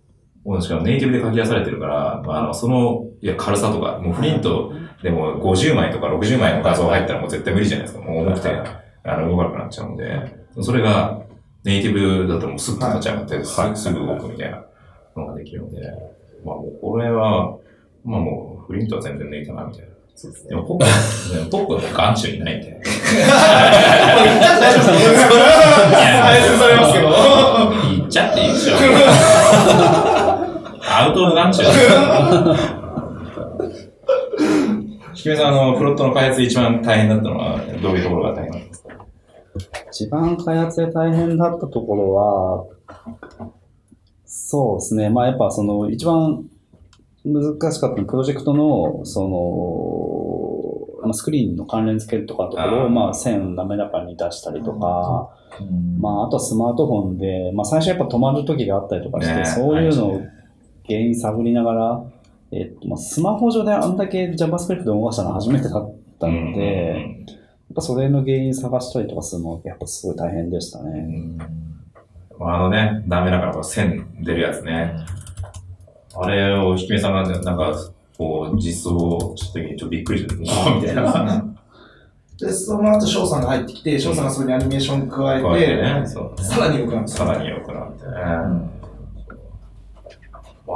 [0.43, 4.73] もうしかもネイティブで書き出されてるから、まあ、あのその、いや、軽さとか、もうフリント
[5.03, 8.03] でも50枚とか60枚の画像入ったらもう絶対無理じゃないですか。
[8.03, 8.49] もう重くて、
[9.03, 11.21] あの、動かなくなっちゃうんで、それが、
[11.63, 14.63] ネイティブだともうすぐ立ち上がって、はいすぐすぐ動くみたいな
[15.15, 15.81] のができるので、
[16.43, 17.57] まあもうこれは、
[18.03, 19.91] まあもうフリントは全然抜いたなみたいな。
[20.15, 20.49] そうですね。
[20.49, 20.85] でもポップ
[21.51, 22.67] ポップはもう眼中にないんで。
[22.67, 22.97] 言っちゃ
[24.53, 27.07] って大丈夫ですいや配信されますけど。
[27.97, 28.75] 言っちゃっていいでしょ。
[30.93, 31.63] アウトの眼中
[35.13, 38.89] ひきめさん、あの、プロットの開発で一番大変だったのは、どういうところが大変なんですか
[39.91, 42.65] 一番開発で大変だったところは、
[44.25, 45.09] そうですね。
[45.09, 46.45] まあやっぱその一番
[47.25, 49.27] 難しかったのはプロジェクトの、そ
[51.01, 55.99] の、まあ、スクリーンの関連付けとかところを、まあ線滑らかに出したりとか、うん。
[55.99, 59.45] まああとはスマートフォンで、まあ最初やっぱ止まる時があったりとかして、ね。
[59.45, 60.21] そういうのを
[60.87, 62.03] 原因探りながら、
[62.51, 71.37] えっと、まあスマホ上であんだけ JavaScript 動かしたのは初めてだったので、やっぱそれの原因探したりとかするのはやっぱすごい大変でしたね。
[72.39, 74.95] あのね、ダメだから線出るやつね。
[76.13, 77.73] あれをひきめさんがねなんか、
[78.17, 81.45] こう、実装した時にちょっとびっくりして、おみたいな。
[82.39, 85.41] で、その後翔さんが入ってきて、翔さんがそれにアニメーション加え
[86.03, 86.07] て。
[86.43, 87.07] さらに良くなった。
[87.07, 88.11] さらに良くなってね。
[88.11, 88.80] ま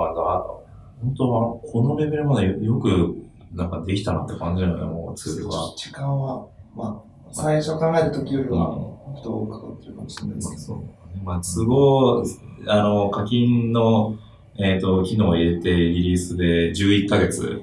[0.03, 0.55] あ、だ
[1.01, 3.15] 本当は、このレベルまでよく、
[3.53, 5.51] なんかできたなって感じだよね、もうツールが。
[5.77, 8.77] 時間は、まあ、最初考える時よりは、
[9.17, 10.84] 人をかかってるかもしれないですけど。
[11.23, 12.23] まあ、都合、
[12.67, 14.15] あの、課金の、
[14.58, 17.62] えっ、と、機能を入れてリリースで11ヶ月、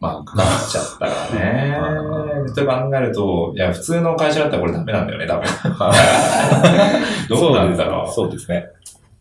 [0.00, 1.96] まあ、かかっちゃったからね。
[2.54, 5.44] と考えると、いや、普通の会社だったらこれダメなんだよね、多分。
[7.28, 8.12] どうなんだろう。
[8.12, 8.66] そうですね。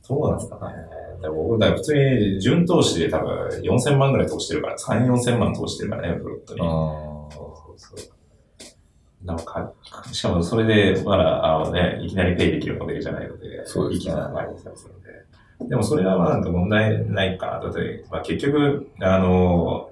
[0.01, 0.94] そうなんですかね。
[1.29, 6.59] 僕、だ普通に、純投資で多分4000万ぐらい投してるから、3、4000万投してるからね、フロットに。
[6.59, 9.25] そうそうそう。
[9.25, 9.73] なんか、
[10.11, 15.69] しかもそれで、まだ、あのね、いきなりペイできるモデルじゃないので、そうですねいきなり前にするので。
[15.69, 17.59] でもそれはまあなんか問題ないかな。
[17.59, 19.89] だって、まあ、結局、あの、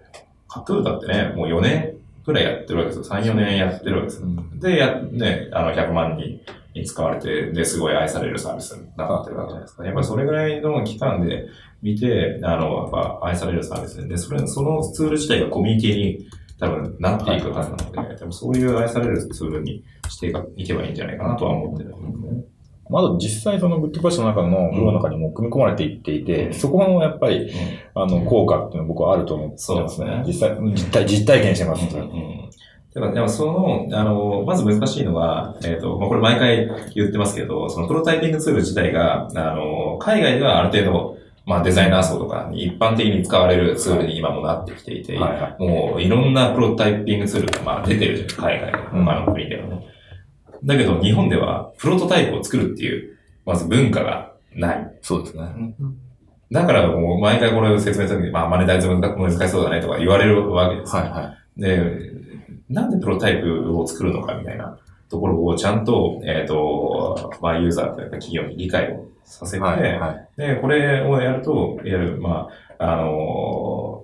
[0.48, 3.16] カトゥーだってね、もう4年くらいやってるわけですよ。
[3.16, 4.28] 3、4年やってるわけですよ。
[4.56, 6.40] で、や、ね、あの、100万人
[6.76, 9.86] に使われて、で、すごい愛されるサービスになってるわけじゃないですか。
[9.86, 11.46] やっぱりそれぐらいの期間で
[11.82, 16.28] 見て、あの、やっぱ愛されるサービスで、それ、そのツール自体がコミュニティに
[16.60, 22.44] 多分なっていくはずなので、多分そういう愛されるツールにしていけばいいんじゃないかなとは思ってるんですね。
[22.90, 27.52] まだ実際そのグッドパッションの中の、ブローの中にも組み込まれていっていて、そこのやっぱり、
[27.96, 31.98] あの、効果っていうのは僕はあると思ってますそうですね実際、実体、実体験してます。
[31.98, 32.50] うん
[32.96, 45.62] うんだから、でもその、あの、まず難しいのは、えっ、と、まあ、これ毎回言ってますけど、そのプロタイピングツール自体が、あの、海外ではある程度、まあデザイナー層とかに一般的に使われるツールに今もなってきていて、はいはい。
[45.62, 49.86] もういろんなプロタイピングツールがまあ出てるじゃん、海外の他の国ではね。
[50.64, 54.98] だけど日本ではプロトタイプを作るっていう、まず文化がない。
[55.02, 55.76] そうですね。
[56.50, 61.02] だからもう毎回これを説明するときに、まあマネタイズが難しそうだねとか言われるわけですよ。
[61.02, 62.14] はいはで、
[62.70, 64.78] なんでプロタイプを作るのかみたいな
[65.10, 69.60] ところをちゃんと、えっ、と、まあユーザーというか企業に理解をさせい。
[69.60, 70.30] て、はいはい。
[70.38, 72.50] で、これをやると、やる、ま
[72.80, 74.04] あ、あの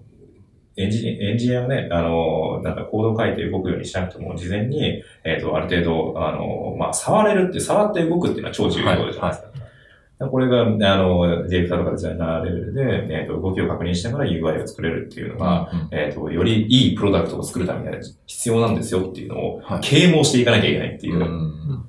[0.78, 9.50] エンジニア、エンジニアがね、あのなんかコードを書いて動くようにしなくても、事前に、えっ、と、ある程度、あのまあ、触れるって、触って動くっていうのは超重要じゃないですか。
[10.28, 19.80] これが、あの、ディレクターとかデザイナーレベルで、えっ、と、動きを確認しながら UI を作れるっていうのが、えっ、と、よりいいプロダクトを作るためには必要なんですよっていうのを、はい。
[19.80, 21.20] 啓蒙していかなきゃいけないっていう。
[21.20, 21.86] う、ん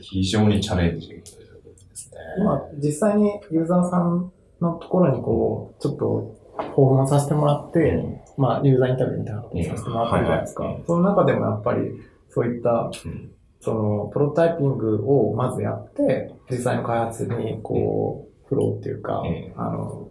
[0.00, 2.18] 非常にチャレンジですね。
[2.38, 6.36] 今、実際にユーザーさんのところにこう、ちょっと
[6.74, 8.02] 訪問させてもらって、
[8.36, 10.76] まあ、ユーザーインタビューみたいなことをさせてもらってるじゃないですか。
[10.86, 11.90] その中でもやっぱり、
[12.28, 13.29] そういった、うん
[13.60, 19.52] その、プロタイピングをまずやって、実際の開発に、こう、フローっていうか、うん。
[19.56, 20.08] あの、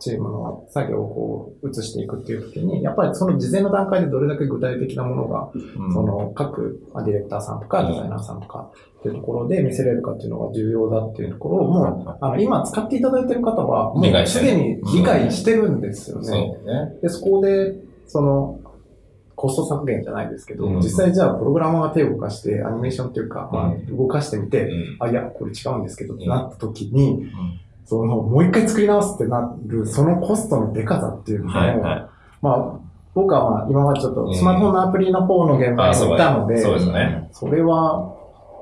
[0.00, 5.92] チームの作業をこう、移していくっていう時に、やっぱりその事前の段階でどれだけ具体的なものがうん。
[5.92, 16.20] その各まあディレクターさんとかデザイナーさんとかっていうところで見せれるかっていうのが重要だっていうところをもう、あの、今使っていただいてる方は、もうすでに理解してるんですよ。
[16.20, 16.58] ね。
[17.02, 17.76] で、そこで、
[18.06, 18.60] その、
[19.40, 20.76] コスト削減じゃないですけど、うん。
[20.80, 24.96] 実際じゃあプログラマーが手を動かして、アニメーションっていうか、まあう動かしてみて、うん。
[25.00, 27.24] あ、いや、これ違うんですけどってうんなった時に、
[27.86, 32.10] その、もう一回作り直すってなる、そのコストのデカさっていうのを、はいは
[32.42, 32.80] まあ、
[33.14, 37.28] 僕はまあ、今までちょっとスマートフォンのアプリの方の現場に行ったので、そうですね。
[37.32, 38.14] それは、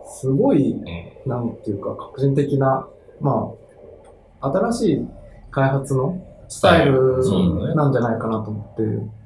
[0.06, 1.28] すごい、うん。
[1.28, 2.86] なんていうか、革新的な、
[3.20, 3.50] ま
[4.40, 5.08] あ、新しい
[5.50, 7.18] 開発のスタイル
[7.74, 9.17] なんじゃないかなと思って、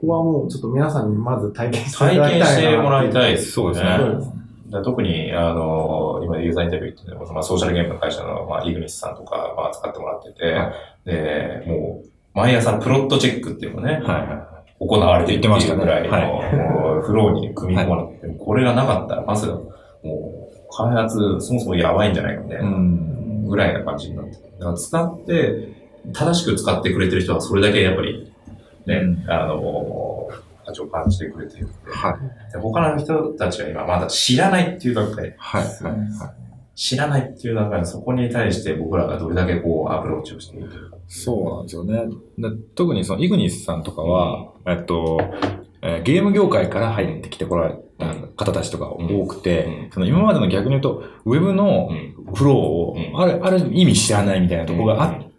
[0.00, 4.40] ここはもうちょっと皆さんにまず体験していただきたいな体験してもらいたいですそうですねそうです
[4.70, 10.72] だ特に、あの、今ユーザーインタビューっていうのは、まあ、ソーシャルゲームの会社の、まあ、イグニスさんとか、まあ、使ってもらってて、は
[11.04, 19.62] で、もう、毎朝プロットチェックっていうのがね、はいは行われているっていうぐらいの、言ってもうフローに組み込まれてて、これがなかったら、まず、も
[20.04, 22.60] う、開発、そもそもやばいんじゃないかみたいい。
[22.60, 23.44] うな、ん。
[23.46, 24.42] ぐらいな感じになってる。
[24.58, 25.68] だから使って、
[26.14, 28.32] 正しく使ってくれてる人は、それだけやっぱり、
[28.86, 30.28] ね、うんあの、
[30.64, 31.74] 価値を感じてくれてるんで。
[31.90, 32.18] は
[32.48, 32.52] い。
[32.52, 35.62] で他の人たちは今まだ知らないっていう段階、はい。
[35.62, 35.70] はい。
[36.74, 40.96] 知らないっていう段階で、そこに対して僕らがどれだけこうアプローチをしていくか。
[41.08, 42.14] そうなんですよね。
[42.38, 45.18] で特にそのイグニスさんとかは、えっと、
[45.82, 48.14] えーゲーム業界から入ってきてこられた
[48.44, 51.92] 方たちとか多くて、うんその今までの逆に言うと、ウェブのう
[52.30, 55.29] んフローをうんある、ある意味知らないみたいなところがあっ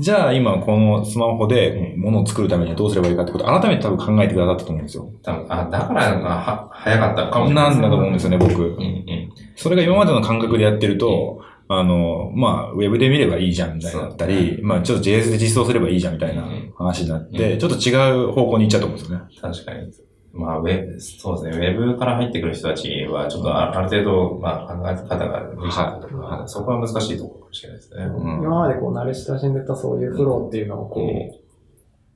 [0.00, 5.10] じゃあ今このスマホで物を作るためにはどうすればいいかってことを改めて多分考えてくださったと思うんですよ。
[5.22, 7.68] 多分あだからなんかは早かったのかもしれな。
[7.70, 8.62] ないんだと思うんですよね、僕。
[8.62, 9.32] うんうん。
[9.56, 19.24] それが今までの感覚でやってると、あの、まあ、ウェブで見ればいいじゃんみたいになったり、まあ、ちょっと JS で実装すればいいじゃんみたいな話になって、うんちょっと違う方向に行っちゃうと思うんですよね。
[19.40, 19.92] 確かに。
[20.32, 21.68] まあ、ウェブ、そうですね。
[21.68, 28.04] ウェブから入ってくる人たちは、ちょっとあある程度、まあ、考え方ができたとか、はいそこは難しいところかもしれないですね。
[28.04, 31.00] うん今までこう慣れ親しんでたそういうフローっていうのをこ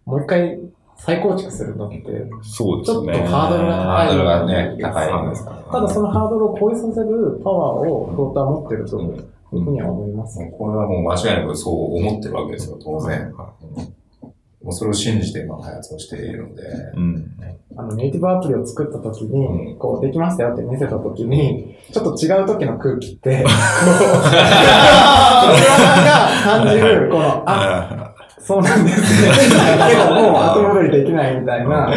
[0.07, 0.61] う、もう一回
[0.97, 1.99] 再構築するのって、
[2.43, 3.15] そうですね。
[3.15, 5.57] ちょっとハードルが高いハードルがね、高いですから。
[5.73, 10.39] ただそのハードルを超えさせるパワーをフローターは持ってるとうんいうふうには思います。
[10.59, 13.35] これはもう間違いなくそう思ってるわけですよ、当然。
[14.63, 16.63] もうそれを信じて今開発をしているので。
[16.97, 17.37] うん。
[17.77, 29.31] あのネイティブアプリを作った時うに、こうできましたよって見せた時に、 ちょっと違う時の空気って、こう、プログラマーが感じる、この、あ、そうなんですね。
[29.89, 31.91] けどもう後戻りできないみたいな、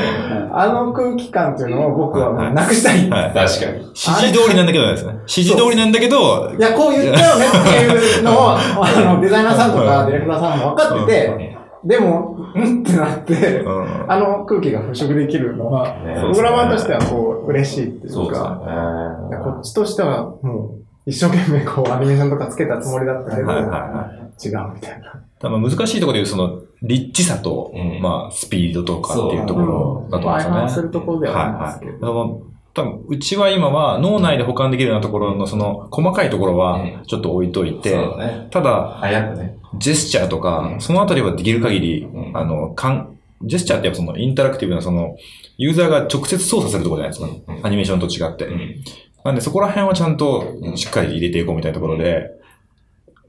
[0.53, 3.09] あの空気感っていうのを僕はもうなくしたい。
[3.09, 3.41] 確か
[3.72, 3.78] に。
[3.80, 5.13] 指示通りなんだけどですね。
[5.22, 7.70] 指示通りなんだけど、や、こう言っちゃうねって
[8.18, 11.54] いうのを、 あの、デザイナーさんとかディレクターさんも分かってて、
[11.86, 14.11] でも、うんってなって、うん。
[14.11, 19.38] あの空気が払拭できるのは、ねプログラマーとしてはこう、嬉しいっていそうか、よね。
[19.38, 24.47] こっちとしてはもう、一生懸命こう、アニメーションとかつけたつもりだったけど、はいはいはい。
[24.47, 25.21] 違うみたいな。
[25.39, 30.55] 多分難しいところで言う、その、リッチさと、うんまあ、スピードとかっていうところだと思うんですよね。
[30.55, 32.15] 相反するところではありますけど。
[32.15, 32.54] はいはい。
[32.76, 38.47] 多分、うちは今は脳内で保管できるようなところのその細かいところはうんちょっと置いといて、そうだね。
[38.51, 39.57] ただ、早くね。
[39.78, 45.15] ジェスチャーとか、うんそのあたりはできる限り、うんあの、かん、ジェスチャーってやっぱそのインタラクティブなその、
[45.57, 47.53] ユーザーが直接操作するところじゃないですか。
[47.53, 48.45] うんアニメーションと違って。
[48.45, 48.84] うん
[49.23, 52.30] なんでそこら辺はちゃんとしっかり入れていこうみたいなところで、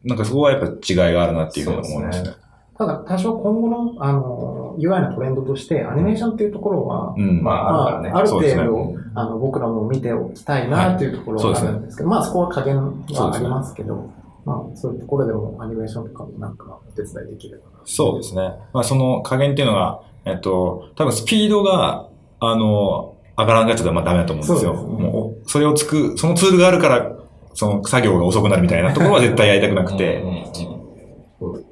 [0.05, 2.34] なんかそこはやっぱ違いがあるなっていうふうに思いますね。
[2.76, 7.42] ただ、多少今後の、あの、UI のトレンドとして、アニメーションっていうところは、うん。
[7.42, 8.10] まあ、あるからね。
[8.10, 14.10] あるそうですね程度、あの、僕らも見ておきたいなっていうところはあるんですけど、まあそこは加減はありますけど、
[14.44, 17.70] まあそういうところでもアニメーションとかもなんかお手伝いできればな。
[17.84, 18.52] そうですね。
[18.72, 22.08] まあその加減っていうのが、えっと、多分スピードが、
[22.40, 24.74] あの、上がらんかったらまあダメだと思うんですよ。
[24.74, 27.16] そうですもう、それをつく、そのツールがあるから、
[27.54, 31.66] その作業が遅くなるみたいなところは絶対やりたくなくて、うんうんうん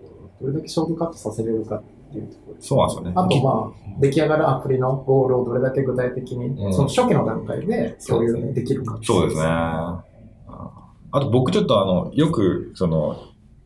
[0.45, 1.85] どれだけショートカットさせれるかっ
[2.15, 3.13] ていうところですそうなんですよね。
[3.15, 8.99] あとまあ、出来上がるアプリのゴールをどれだけ具体的に、うんその初期の段階で共有できるか。
[9.03, 9.45] そうですね。
[9.47, 13.17] あと僕ちょっとあの、よく、その、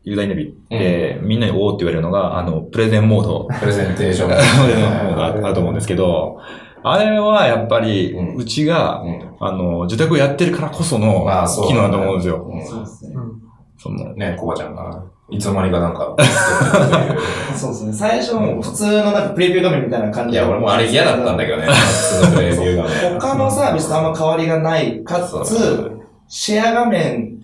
[0.03, 4.29] ユーザーインタビューで、みんなにおーって言われるのが、あの、プレゼンモード、プレゼンテーション。
[4.29, 6.37] プレゼンモードがあると思うんですけど、
[6.83, 11.25] あれはやっぱりうちが、うんあの、受託をやってるからこその
[11.67, 12.47] 機能だと思うんですよ。
[12.47, 13.13] うんそうですね。
[13.15, 13.49] うん
[13.81, 16.15] その、ね、コバちゃんが、いつの間にかなんか、
[17.55, 17.93] そうですね。
[17.93, 20.39] 最初普通のなんかプレビュー画面みたいな感じで。
[20.39, 21.67] いや、俺もあれ嫌だったんだけどね。
[21.67, 22.89] 普通のプレビューがね。
[23.19, 25.91] 他のサービスとあんま変わりがない、かつ、
[26.27, 27.39] シェア画面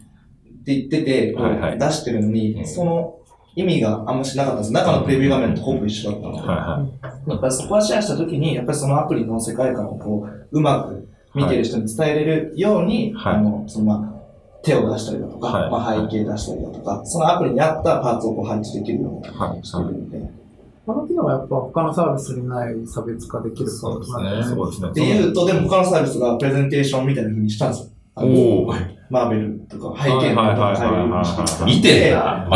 [0.62, 3.16] って言ってて、はいはい出してるのに、うんその
[3.58, 4.74] 意味があんましなかったんです。
[4.74, 6.40] 中のプレビュー画面とほぼ一緒だったので。
[6.40, 6.86] はいは
[7.28, 14.15] やっぱりそこはシェアしたときに、やっぱりそのアプリの世界観をこう、うまく見てる人に伝えれるように、はいあの、そのまあ、
[14.66, 19.64] 手を出したりだとか、はいまあ、背景出したりだとか、そのアプリに合ったパーツをこう配置できるように。
[19.64, 20.20] してるんで。
[20.86, 24.56] この機能はやっぱ他のサービスにない差別化できるポイントなんですね。
[24.56, 24.94] そうですね。
[24.94, 27.90] で言うと、でも他のサービスがプレゼンテーションみたいな風にしたんですよ。
[28.18, 32.48] おーマーベルとか背景のとか変えるようにして見てんだ。
[32.50, 32.56] う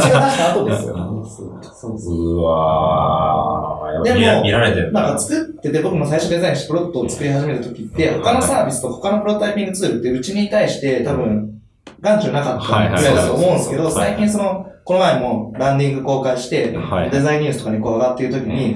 [0.00, 0.96] ちが出した後ですよ。
[1.62, 4.02] そうそううわー。
[4.02, 5.18] でも見られてるなんか。
[5.18, 11.60] 作ってて、僕も最初デザインしてプロットを作り始めた時って、他のサービスと他のプロトタイピングツールってうちに対して多分、
[12.00, 18.74] 眼中なかっただと思うんですけど、最近その、この前もランディング公開して、はいデザインニュースとかにこう上がっている時に。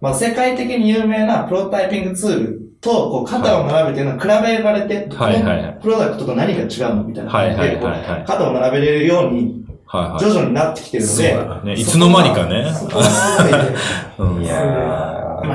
[0.00, 8.24] まあ世界的に有名なプロトタイピングツールとこう肩を並べてるのは比べられて、はいはいプロダクトと何が違うのみたいなはいはい。
[8.26, 11.66] 肩を並べれるようには徐々になってきてるので、い。
[11.66, 12.64] ね、いつの間にかね。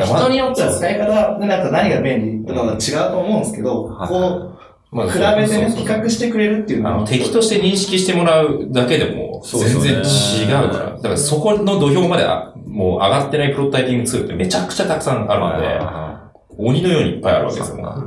[0.06, 4.52] 人によっては使い方でなんか何が便利とかは違うと思うんですけど、はいこ
[4.92, 10.92] まあう、比べてね、比較してくれるっていうのは、あの敵として認識してもらうだけでも全然違うから。
[10.92, 15.80] だからそこの土俵まであもう上がってないプロトタイピングツールってめちゃくちゃたくさんあるので、
[16.58, 18.04] 鬼のようにいっぱいあるわけですよ。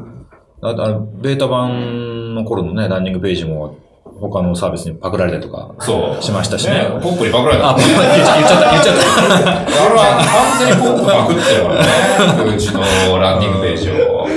[0.62, 3.78] あとあの、ベータ版の頃のね、ランニングページも、
[4.20, 6.22] 他のサービスにパクられたりとかそう。
[6.22, 6.86] しましたしね。
[7.02, 7.70] ポップにパクられた。
[7.70, 9.02] あ、言っちゃった、言っちゃった。
[9.50, 12.54] あれは完全にポップパクってるからね。
[12.54, 14.28] うちのランディングページを。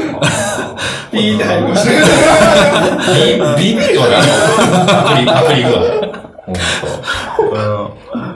[1.12, 1.88] ピーって入りまし
[3.60, 4.16] ビビッとね、
[4.88, 5.74] パクリ、パクリ具合。
[7.38, 7.52] ほん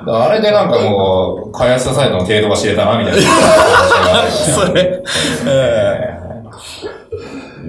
[0.05, 0.23] と。
[0.25, 3.21] あれでなんかもう、開発者サイトの程度が知れたな、みたいな。
[4.29, 5.01] それ、
[5.47, 6.17] え
[6.83, 6.91] いや、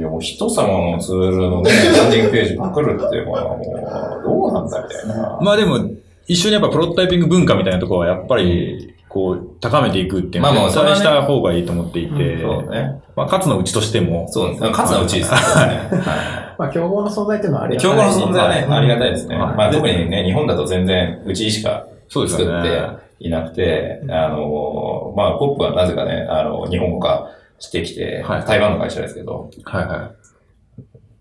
[0.08, 5.44] もう人様のツールのね、ランディングページパクるって、まあもう、どうなんだみたいなえ。
[5.44, 5.78] まあでも、
[6.26, 13.00] 一緒にやっぱプロトタイピング文化みたいなところはやっぱり、こう、高めていくっていうのまあまあは、そした方がいいと思っていて、そうね。
[13.16, 14.70] まあ、勝つのうちとしても、そうですね。
[14.70, 15.36] 勝つのはうちですね。
[16.02, 17.76] はまあ、競合の存在っていうのはありい。
[17.78, 19.36] がたい競合の存在はね、ありがたいですね。
[19.36, 22.86] はいまあ特にね、日本だと全然、うちしかそうですよ作ってね。
[23.20, 28.44] いなくて、あの、まあ、ポップはなぜかね、あの、日本語化してきて、はい。
[28.44, 30.12] 台湾の会社ですけど、はいは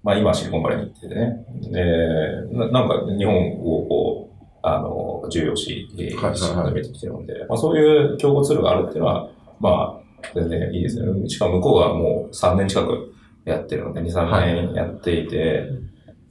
[0.03, 9.29] まあ今はシリコンバレーに行っててね、で、ななんか日本をこう、あの、重要視し始めてきてるので、まあそういう競合ツールがあるっていうのは、
[9.59, 11.29] まあ、全然いいですね。
[11.29, 13.13] しかも向こうはもう3年近く
[13.45, 15.67] やってるので、2、3年やっていて、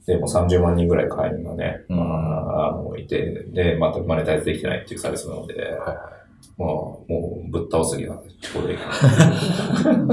[0.05, 1.97] で、もう30万人ぐらい会員がね、うん。
[1.97, 5.77] まあ、あの、いて、で、全くマネタイズできてないっていうサービスなので、
[6.57, 7.05] まあ、も
[7.47, 8.83] う、ぶっ倒すにはちょうどいいか
[9.95, 10.07] な。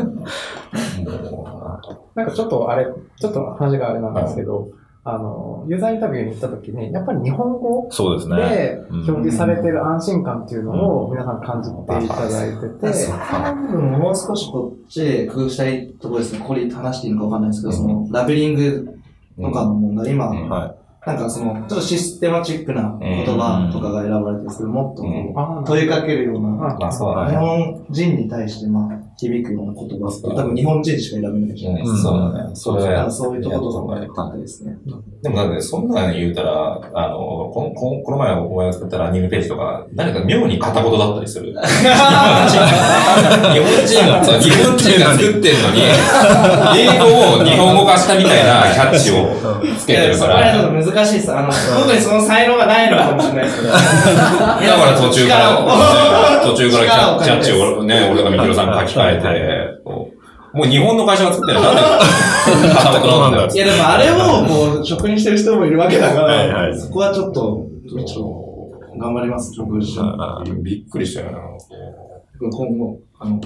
[1.31, 1.81] も
[2.15, 2.87] なんかちょっとあれ、
[3.19, 4.69] ちょっと話があれなんですけど、
[5.07, 7.95] あの、ユーザーインタビューに行った時に、やっぱり日本語い。
[7.95, 8.37] そうですね。
[8.37, 16.45] でうん表示されてる安心感っていうのを皆さん感じていただいてて、そこの部分をもう少しこっちで工夫したいところですね。
[16.47, 18.99] これ話していいのかわかんないですけど、そのラベリング
[19.39, 20.75] う、とかの問題、今、うんは
[21.07, 25.09] なんかその、ちょっとシステマチックな言葉とかが選ばれてるんですけど、もっとこ
[25.63, 27.37] う問いかけるような、日ね。
[27.37, 32.11] 本人に対してまあ響くような言葉って、多分日本人しか選べないじゃないですか。
[32.11, 32.57] うんそうだね。
[32.57, 34.77] それはだからそういうところとかやったですね。
[35.23, 37.19] でもなんで、そんなに言うたら、あの、
[37.53, 41.53] このここの前お前が作ったランニングページとか、何か妙に片言だったりする。
[41.55, 41.67] 日本
[43.87, 45.83] 人が、日本人が作ってんのに、
[46.79, 51.33] 英語を日本語化したみたいなキャッチをつけてるかそれはちょら、っと難しいです。
[51.33, 51.57] あの、僕
[51.95, 53.69] にその才能がないのかもしれないですけど。
[53.69, 57.79] だ だから途中から、途中からキャッチを。
[57.81, 59.91] をね、俺とかみひろさん書き換えて、
[60.53, 61.75] もう日本の会社が作ってるのなん
[62.63, 63.57] で片言なんだよい。
[63.57, 64.15] やでもあれを
[64.75, 70.63] こう、職にしてる人もいるわけだから、そこはちょっと、ちょっと、頑張ります、職種。
[70.63, 71.39] びっくりしたよな。
[72.41, 73.41] 今後、あの、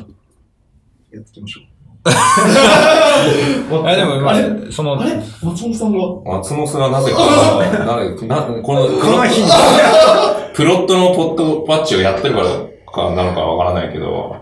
[1.13, 1.78] やっていきましょう。
[2.09, 3.93] い。
[3.93, 4.37] あでも、まあ
[4.71, 5.17] そのあ、れ？
[5.43, 5.99] 松本さんが？
[6.39, 7.19] 松本がなぜか、
[8.27, 9.49] な、な、この、この日に、
[10.55, 12.47] プロットのポットパッチをやってるから
[12.93, 14.37] かなのかわからないけど、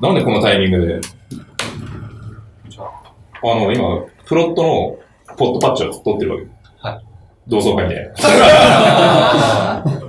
[0.00, 1.00] なんでこのタイミングで、
[3.42, 4.96] あの、今、プロットの
[5.36, 6.53] ポットパッチを取ってるわけ。
[7.46, 7.50] はい。
[7.50, 8.12] 同窓会で。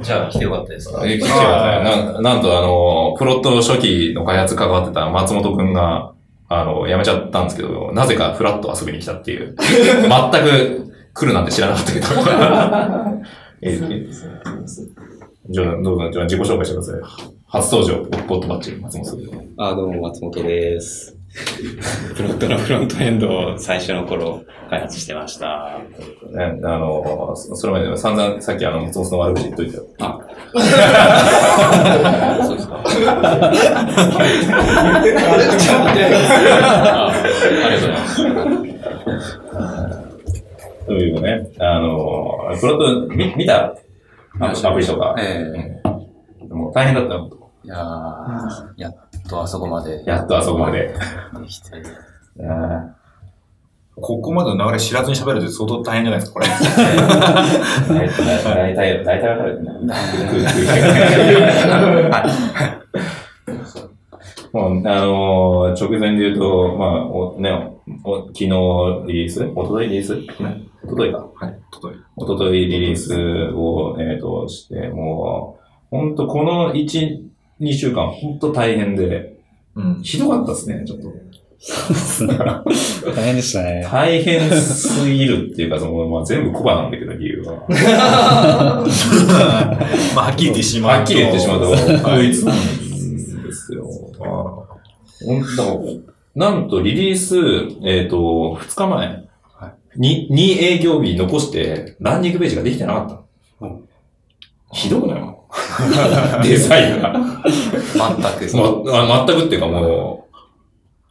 [0.04, 0.94] じゃあ来てよかったです。
[1.04, 6.14] え、来てよななんとあの、プロット初期の開発関わってた松本くんが、
[6.48, 9.56] あの、辞めちゃったんですけど、なぜかフラッと遊びに来たっていう。
[9.60, 9.68] 全
[10.44, 12.06] く来るなんて知らなかったけど。
[13.62, 14.46] えー
[15.48, 17.02] じゃあ、どうぞ、じゃあ自己紹介してください。
[17.48, 19.20] 初登場、ポットバッチ、松本さん。
[19.58, 21.16] あ、どうも、松本です。
[22.16, 25.80] プロットのフロントエンドを最初の頃開発してました。
[26.32, 29.84] ね、あの、そそれまで散々、さっきあの、松本の悪口言っといたよ。
[30.00, 30.20] あ、
[32.46, 32.76] そうですか。
[32.76, 32.84] ああ
[35.94, 36.06] り
[37.72, 38.24] がとうございます。
[40.86, 43.76] というね、あの、プロット、み見た
[44.40, 45.16] アプリとか？
[45.18, 45.92] えう
[46.54, 47.30] んもう大変だったよ。
[47.64, 50.88] えいやーやっとあそこまでやっとあそこまで。
[50.88, 51.72] できて。
[52.38, 52.96] うん
[53.98, 56.48] ここまでの流れ知らずに喋るって相当大変じゃないですか、これ。
[57.98, 59.62] 大体、大体、大体わかる。
[64.52, 68.48] もう、あのー直前で言うと、まあ、おね、お昨日
[69.08, 69.46] リリース？
[69.56, 70.18] おとといリリース？
[70.84, 71.30] おとといか。
[71.34, 73.16] はい、届いおとといリリース
[73.54, 75.58] を、えっ、と、して、も
[75.94, 77.22] う、ほんとこの1、
[77.60, 79.38] 2週間、ほんと大変で、
[79.76, 80.02] うん。
[80.02, 81.14] ひどかったですね、ちょっと。
[83.16, 83.88] 大変でしたね。
[83.90, 87.66] 大変すぎるっていうか、その、まあ、全部コバなんだけど、理由は。
[90.16, 90.98] まあ、はっきり言ってしまうと。
[90.98, 92.56] はっきり言ってしまうと、はいこいつなん
[93.44, 93.88] ですよ。
[96.36, 97.38] なんとリリース、
[97.84, 99.24] えっ、と、2日前
[99.96, 103.68] に、に営業日残して、ランニングページができてなかった。
[104.74, 105.20] ひどくない？
[105.22, 105.35] の
[106.44, 107.14] デザインが。
[107.44, 108.58] 全く。
[108.58, 110.40] ま、あ全くっていうかもう、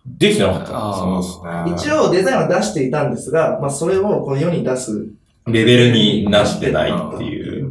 [0.07, 0.66] できてなかった。
[0.66, 1.92] そうですね。
[1.92, 5.07] 一応デザインは出していたんですが、まあそれをこの世に出す。
[5.47, 7.70] レベルになしてないっていう。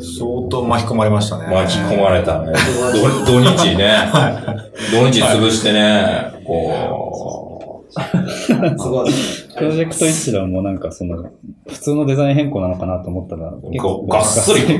[0.00, 1.46] 相当巻き込まれましたね。
[1.46, 2.52] 巻き込まれたね。
[3.26, 3.94] 土土日ね。
[4.90, 7.43] 土日潰してね、こ
[7.94, 9.10] すごい。
[9.56, 11.30] プロジェクト一覧もなんかその、
[11.68, 14.70] 普通のデザイン変更なのかなと思ったら、結構がっつりそ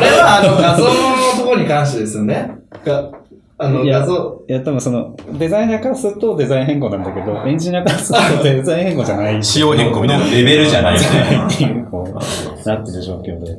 [0.00, 0.90] れはあの画像の
[1.38, 2.58] ところに関してですよね。
[2.84, 3.10] が、
[3.58, 9.42] あのいや画像、いや、多分その、デザイナーからするとデザイン変更なんだけど、エンジニアからするとデザイン変更じゃない。
[9.42, 10.26] 仕様変更みたいな。
[10.26, 11.08] レベルじゃないよね。
[11.52, 12.12] っていう、こう、
[12.68, 13.56] なってる状況で、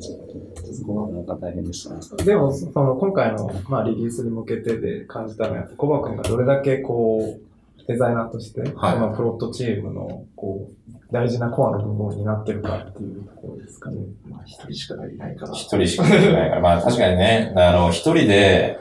[0.86, 2.24] ちょっと、すごい、なんか大変でしたね。
[2.24, 7.46] でも、その、今回の、まあ、リリースに向けてで感じたのは、コバ君がどれだけ、こう、
[7.88, 13.98] デザイナーとして、はいこのプロットチームの、こう、大事なコアの部分になってるかっていうところですかね。
[14.28, 15.54] まあ一人しかいないから。
[15.54, 16.62] 一人しかできないから。
[16.62, 18.80] まあ確かにね、あの、一人で、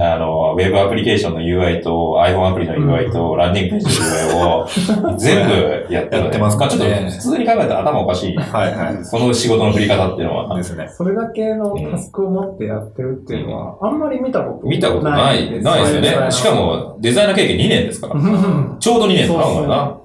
[0.00, 8.36] あの、ウェブアプリケーションの UI と iPhone アプリの UI とランディングページの UI を全部やってるやってますまあちょっとね普通に考えたら頭おかしい。
[8.36, 9.04] はいはい。
[9.04, 10.56] その仕事の振り方っていうのは。
[10.56, 10.88] ですね。
[10.88, 16.32] それだけのタスクを持ってやってるっていうのは、あんまり見たこと見たことない、ないですよね。
[16.32, 18.14] しか、も、デザイナー経験2年ですから。
[18.14, 19.98] うんちょうど2年だな、そうそうお前な。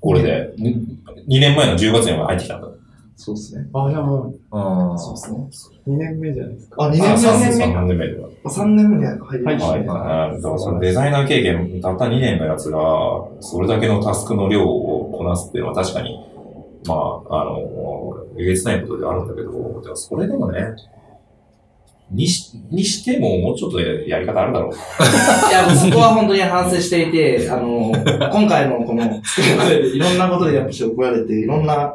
[0.00, 0.54] これで。
[0.58, 2.68] 2年前の10月に入ってきたんだ。
[3.20, 3.66] そうですね。
[3.74, 4.98] あ、じゃあもうん。
[4.98, 5.74] そうですね。
[5.86, 6.84] う2年目じゃないですか。
[6.84, 7.66] あ、2年目、あ3 3年目。
[7.66, 8.28] 年目では。
[8.44, 9.80] 3年目に入りましたはい。
[9.82, 9.88] ね。
[9.88, 12.78] あだからそのデザイナー経験、たった2年のやつが、
[13.40, 16.16] それだけのタスクの量をこなすっていうのは確かに、
[16.86, 17.58] まあ、あの、
[18.38, 20.60] えげつないことではあるんだけど、じゃあそれでもね、
[22.10, 24.72] にし、にしてももうちょっとやり方あるだろう。
[24.72, 27.92] いや、そこは本当に反省していて、あの、
[28.32, 31.92] 今回のこのいろんなことでやっぱし怒られて、いろんな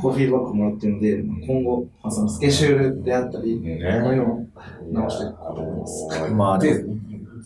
[0.00, 4.46] こうフィードバックもらってるので、今後、まあ、そのスケジュールであったり、ねそういうのを
[4.92, 6.32] 直していくと思います。
[6.32, 6.84] まあ、で、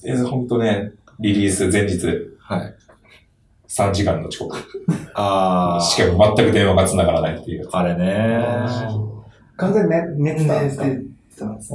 [0.02, 2.06] で本当ね、リリース前日、
[2.38, 2.74] はい。
[3.68, 4.58] 3時間の遅刻。
[5.14, 5.80] ああ。
[5.80, 7.68] しかも全く電話が繋がらないっていう。
[7.70, 8.44] あれね。
[9.56, 11.09] 完全に寝寝てたんです
[11.40, 11.74] たんです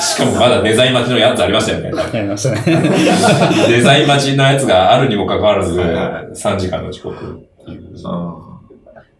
[0.00, 1.90] しかもまだデザイン待ちのやつありましたよね。
[2.12, 2.62] やりましたね。
[3.68, 7.90] デザイン待ちのやつがあるにもかかわらず、はいは3時間の遅刻っていう。
[7.90, 8.52] うん。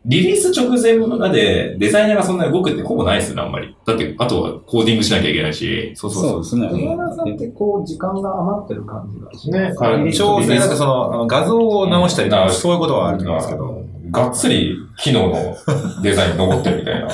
[0.05, 3.77] リリース直前までデザイナーがそんなに動くってほぼないですよね、あんまり。
[3.87, 5.93] だって、あとはコーディングしなきゃいけないし。
[5.95, 6.69] そうそうですね。
[6.69, 13.83] デザイナーさんってこう、時間が余ってる感じがしねます調整だってその、画像を直したりとか、うんそういうことはあると思いますけど。
[14.11, 15.57] がっつり機能の
[16.03, 17.09] デザイン残ってるみたいな。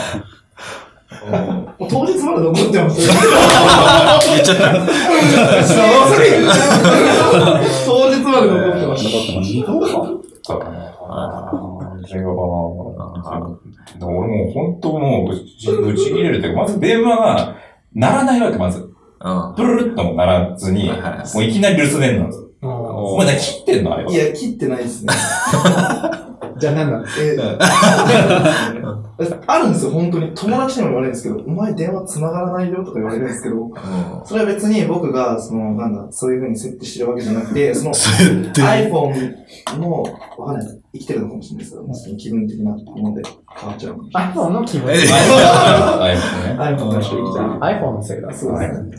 [1.89, 3.01] 当日まで残ってます。
[3.01, 3.09] 言
[4.39, 4.64] っちゃった。
[7.87, 9.64] 当日まで残ってまし残ってまし
[10.43, 10.79] そうだね。
[12.07, 12.39] それがまあ、
[14.01, 17.57] 俺もう本当もうぶち、ぶち切れるっていうか、まず電話が
[17.95, 18.81] 鳴らないわけ、まず。
[18.81, 19.55] うん。
[19.57, 22.45] プルルッとも鳴らずに、もういきなり留守電なんです。
[22.62, 24.11] お前何切ってんのあれは。
[24.11, 24.16] た。
[24.16, 25.12] いや、切ってないですね。
[26.59, 27.37] じゃあ何なんですえ
[29.47, 30.33] あるんですよ、本当に。
[30.35, 33.73] 友達にも言われるんですけど、お前電話繋がらないよとか言われるんですけど、
[34.25, 40.03] それは別に僕が、その、なんだ、そういう風に設定してるわけじゃなくて、その、iPhone も、
[40.39, 40.81] わかんない。
[40.93, 43.22] 生きてるのかもしれないですけど、その気分的なもので
[43.57, 44.32] 変わっちゃうかもしれない。
[44.32, 44.91] iPhone の気分。
[44.91, 45.09] え iPhone
[46.45, 46.59] ね。
[46.59, 48.32] iPhone の人じゃあ iPhone のせいだ。
[48.32, 48.97] そうですね。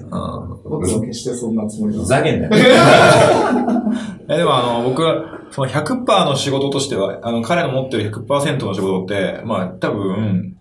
[0.63, 2.51] 僕は決してそんなつもりふはざけんなよ。
[4.29, 10.57] えでもあの、僕は、その100%の仕事としては、あの、彼の持ってる100%の仕事って、まあ、多分、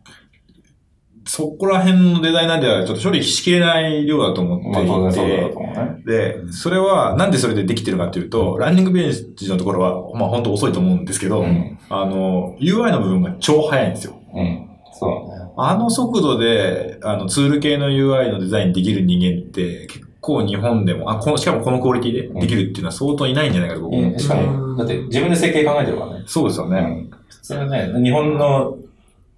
[1.28, 6.02] そこら辺のデザイナーではちょっと処理しきれない量だと思っていてそうだと、思うね。
[6.06, 11.78] で、それは、なんでそれでできてるかっていうと、ランニングページのところは、まあ本当遅いと思うんですけど、うん。
[11.90, 14.18] あの、UI の部分が超速いんですよ。
[14.34, 14.70] うん。
[14.94, 15.52] そうだね。
[15.58, 26.24] あの速度で、あの、ツール系の UI のデザインできる人間って、結構日本でも、あ、この、しかもこのクオリティでできるっていうのは相当いないんじゃないかと僕思ってしかも、だって自分で設計考えてるからね。
[26.26, 27.10] そうですよね。
[27.12, 28.76] うん普通ね、日本の、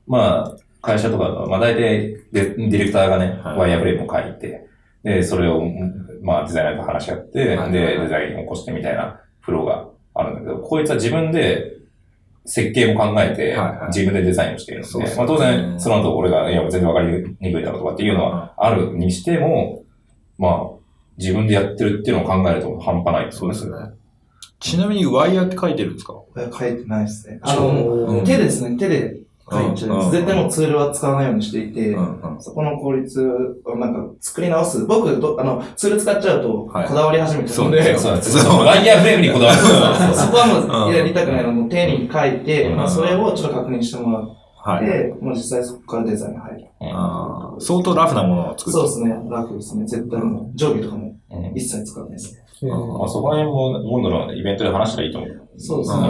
[0.08, 3.58] まあ、会社とかの、まあ大体デ、ディレクターがね、はい。
[3.58, 4.66] ワイヤーフレームを書いて、
[5.02, 5.62] で、それを、
[6.22, 7.72] まあデザイナーと話し合って、はい。
[7.72, 11.76] で、デザインを起こしてみたいなフローがあるんだけど、こいつは自分で
[12.46, 13.86] 設計も考えて、はいはい。
[13.88, 19.84] 自分でデザインをしているので、まあ当然、その後俺が、いや、全然わかりにくいだろうとかっていうのはあるにしても、
[20.38, 20.80] まあ、
[21.18, 23.76] 自分でやってるっていうのを考えると半端ないですそうですね。
[24.58, 26.14] ちなみにワイヤーって書いてるんですか？
[26.36, 27.40] 書いてないですね。
[27.42, 28.24] あうの、ん。
[28.24, 29.20] 手ですね、手で
[29.50, 30.10] 書いちゃいまうんす。
[30.12, 31.96] 絶対もうツールは使わないようにしていて、
[32.38, 33.20] そこの効率
[33.64, 34.84] をなんか作り直す。
[34.86, 38.20] 僕ど、あの、ツール使っちゃうと、こはいだわり始めちゃうんで、そうで。
[38.64, 39.58] ワイヤーフレームにこだわる
[40.14, 44.28] そこはもうやりたくないのもう丁寧に書いて、うんまあ、それをちょっと確認してもらっ
[44.62, 44.84] はい。
[44.84, 46.66] て、もう実際そこからデザインが入る。
[46.92, 49.84] あー相当ラフなものを作ってそうですね、ラフですね。
[49.86, 52.40] 絶対もう上下とかもうん一切使わないですね。
[52.68, 52.76] ま
[53.06, 55.30] あ、そこら辺も、今度のイベントで話したらいいと思う。
[55.56, 56.08] そうですね。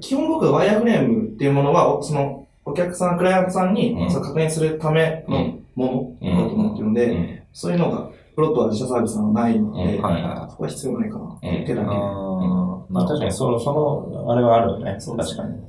[0.00, 4.10] 基本僕はワイヤーフレームっていうものは、おその、お客さん、クライアントさんにうん。
[4.10, 7.42] その確認するためのものだと思ってるので、ん。
[7.52, 10.02] そういうのが、プロットは自社サービスなのないので、うん。
[10.02, 11.24] はいはそこは必要ないかな。
[11.24, 14.96] うん手だけまあ、確かに、その、その、あれはあるよね。
[14.98, 15.68] そう確かに。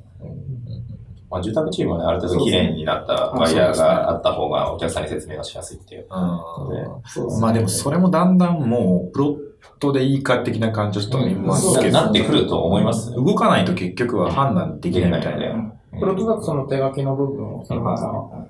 [1.29, 6.07] まあ、住宅チームはね、ある程度綺麗になったワイヤーがあった方が、お客さんに説明がしやすいっていう。
[6.09, 6.69] うん。
[6.69, 6.83] で。
[7.05, 7.41] そうですね。
[7.41, 9.48] まあでもそれもだんだんもう、プロッ
[9.79, 13.11] トでいいか的な感じはちょっとありますけど、なってくると思います。
[13.13, 15.73] 動かないと結局は判断できないみたいな。
[15.97, 17.97] プロットだとその手書きの部分をそのまま、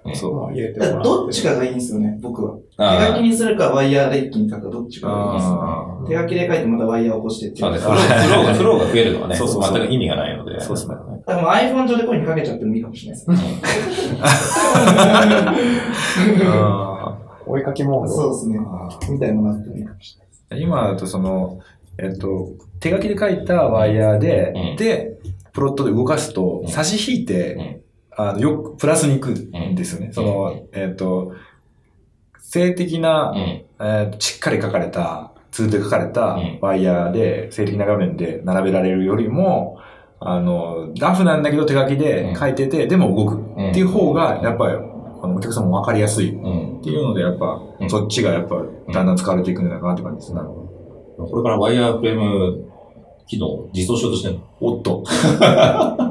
[0.04, 1.04] 入れてもらって。
[1.04, 2.58] どっちかがいいんですよね、僕は。
[2.78, 5.46] あ手書きにするか、ワイヤーで一気に書くか、どっちかがいいです。
[5.48, 7.80] あ手書きで書いてまたワイヤーを起こしてっていう。
[7.80, 7.98] そうです。
[7.98, 10.60] フローフローが、フローが増えるのはね、そうそうそう全く意味がないので。
[10.60, 10.96] そうですね
[11.26, 13.38] だからもう iPhone 上でこういうにかけちゃってもいいかもしれないですね。
[16.46, 18.14] あお絵 かきモード。
[18.14, 18.60] そうですね。
[18.60, 20.29] ーみたいなのがあってもいいかもしれない。
[20.58, 21.60] 今だとその、
[21.98, 24.76] えっと、手書きで書いたワイヤーで、うん。
[24.78, 25.20] で、
[25.54, 26.68] プロットで動かすとう、ん。
[26.68, 27.82] 差し引いて、
[28.16, 30.12] あの、よく、プラスに行くんですよね。
[30.12, 31.34] その、えっと、
[32.40, 33.40] 性的な、うん。
[33.40, 36.60] えーしっかり書かれた、ツールで書かれたうん。
[36.62, 39.78] ワイヤーで、性的な画面で並べられるよりも、
[40.22, 44.78] あの、ラフなんだけど手書きで書いてて、でも動くっていう方が、やっぱり、
[45.22, 46.82] あのお客さんも分かりやすいっうん。
[46.82, 48.56] ていうので、やっぱ、うんそっちがやっぱ、
[48.94, 50.42] だんだん使われていくんじゃないかなって感じですね。
[50.42, 52.66] これからワイヤーフレーム
[53.28, 54.42] 機能実装しようとしてるの？
[54.62, 55.04] おっと。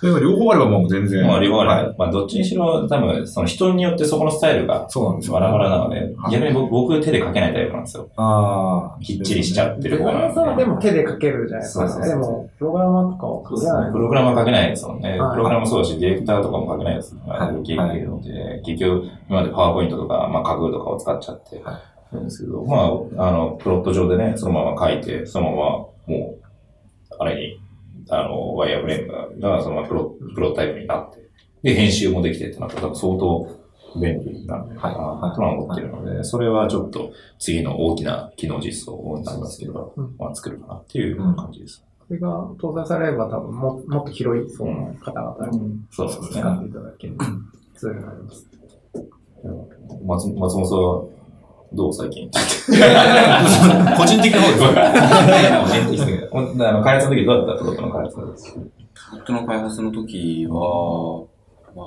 [0.00, 1.26] それが両方あればもう全然。
[1.26, 1.94] まあ、両方あはいる。
[1.98, 5.34] まあ、どっちにしろ、多分、その人によってそこのスタイルがそうなんですよ。
[5.34, 8.08] バラバラなので、はい逆に僕僕手で書けないタイプなんですよ。
[8.16, 9.02] ああ。
[9.02, 10.12] きっちりしちゃってデるから。
[10.12, 11.88] ザイナーさんはでも手で書けるじゃないですか。
[11.88, 13.92] そうそうそうでも、プログラマーとかは書けない。
[13.92, 15.18] プログラムは書けないですもんね。
[15.18, 17.16] はいプログラムもそうだし、ディレクターとかも書けないです。
[17.26, 21.80] はいできるので、結局、今までパワーポイントとか、まあ、架空とかを使っちゃっては
[22.12, 26.44] るんですけど、まあ、あの、プロット上でね、そのまま書いて、そのまま、もう、
[27.18, 27.60] あれに、
[28.10, 31.28] あの、ワイヤーフレームが、そのプロ、プロタイプになって、
[31.62, 33.58] で、編集もできてってなったら、多分相当
[34.00, 40.14] 便利なのかな、とは思ってるので、それはちょっと次の大きな機能実装になりますけど、うん。
[40.18, 41.84] まあ、作るかなっていう感じです。
[42.06, 42.28] それが
[42.58, 46.40] 搭載されれば多分ももっと広い層の方々にそうそうですね。
[46.40, 46.52] 使。
[46.54, 47.16] っていただける
[47.74, 48.48] ツールになります。
[50.04, 51.04] 松松本さんは
[51.72, 54.70] どう最近個人的な方ですよ。
[55.62, 58.28] 個人的にほんあの開発の時どうだったプロットの開発プロ
[59.18, 61.26] ットの開発の時は、
[61.74, 61.86] まあ、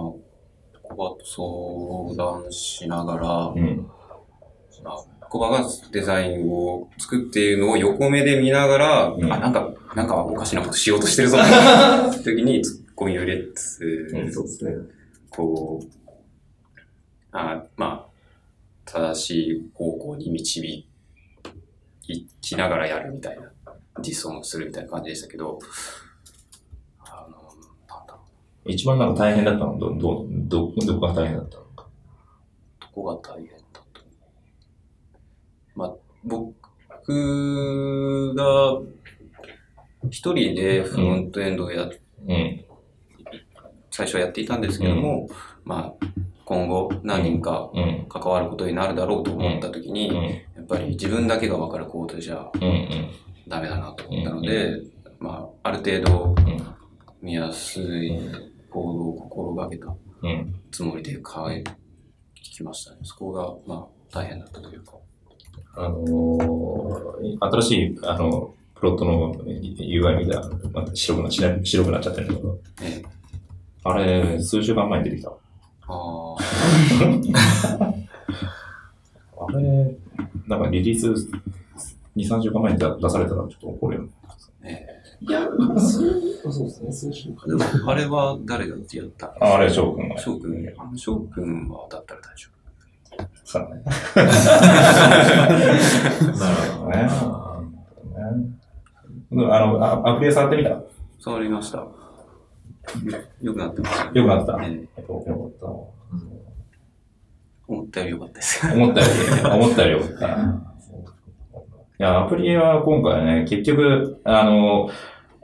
[0.83, 3.87] コバと相談しながら、うん。
[4.83, 10.97] まあコバがデザインを作っているのを横目で見ながら、うんあ、なんか、なんかおかしなことしよ。
[10.97, 14.73] うとしてるぞ、って時にツッコミを入れつつ、うんそうですね。
[15.29, 15.87] こう、
[17.31, 17.90] あまあ、
[19.01, 20.87] 正しい方向に導
[22.41, 23.51] きながらやるみたいな、
[23.99, 25.57] 実装もするみたいな感じでしたけど、
[26.99, 27.37] あの、
[27.87, 28.19] なんだろ
[28.65, 31.87] 一番なんか大変だったのど、ど、ど、どこが大変だったのか。
[31.87, 34.01] う、どこが大変だった
[35.73, 35.93] まあ、
[36.23, 36.53] 僕
[38.35, 38.81] が
[40.09, 41.89] 一人でフロントエンドをや、
[42.27, 42.65] うん。
[43.89, 45.27] 最初はやっていたんですけども、
[45.63, 46.05] まあ、
[46.45, 48.05] 今後何人かうん。
[48.09, 50.23] 関わることになるだろうと思った時に、うん。
[50.23, 50.31] や
[50.61, 52.51] っぱり自分だけが分かるコードじゃ。
[53.47, 54.81] ダメだなと思ったので、
[55.19, 56.61] まあ、ある程度うん。
[57.21, 58.17] 見やすい
[58.69, 59.87] コードを心がけた
[60.23, 60.55] うん。
[60.71, 61.63] つもりで変え
[62.61, 62.97] きましたね。
[63.03, 64.93] そこが、まあ、大変だったというか。
[65.75, 73.05] あのー、新しい、あの、プロットの UI 見たら、また白くな白白くなっちゃってるんだけど、ええ、
[73.83, 75.31] あれ、数週間前に出てきた。
[75.91, 76.35] あ
[77.79, 79.97] あ、あれ、
[80.47, 81.07] なんかリリース
[82.15, 84.09] 2、3週間前に出出されたらちょっと怒るよね。
[84.63, 84.87] え
[85.21, 85.41] いや、
[85.79, 87.35] そうそうですね、数週間。
[87.47, 87.49] え。
[87.49, 89.27] でも、あれは誰がやった？
[89.39, 90.17] ああれ、翔くんが。
[90.17, 92.49] 翔くん、あの翔くんはだったら大丈
[93.43, 93.83] そうだ ね。
[96.39, 96.97] なるほどね。
[99.31, 100.79] ねあの、あアプリで触ってみた？
[101.19, 101.85] 触りました。
[103.41, 104.07] よくなってます。
[104.09, 104.59] くなった。
[104.63, 105.67] ええよかった。
[107.67, 108.67] 思っったより良かったです。
[108.73, 110.27] 思ったより、 思ったより良かった。
[110.27, 114.89] いや、アプリは今回ね、結局、あの、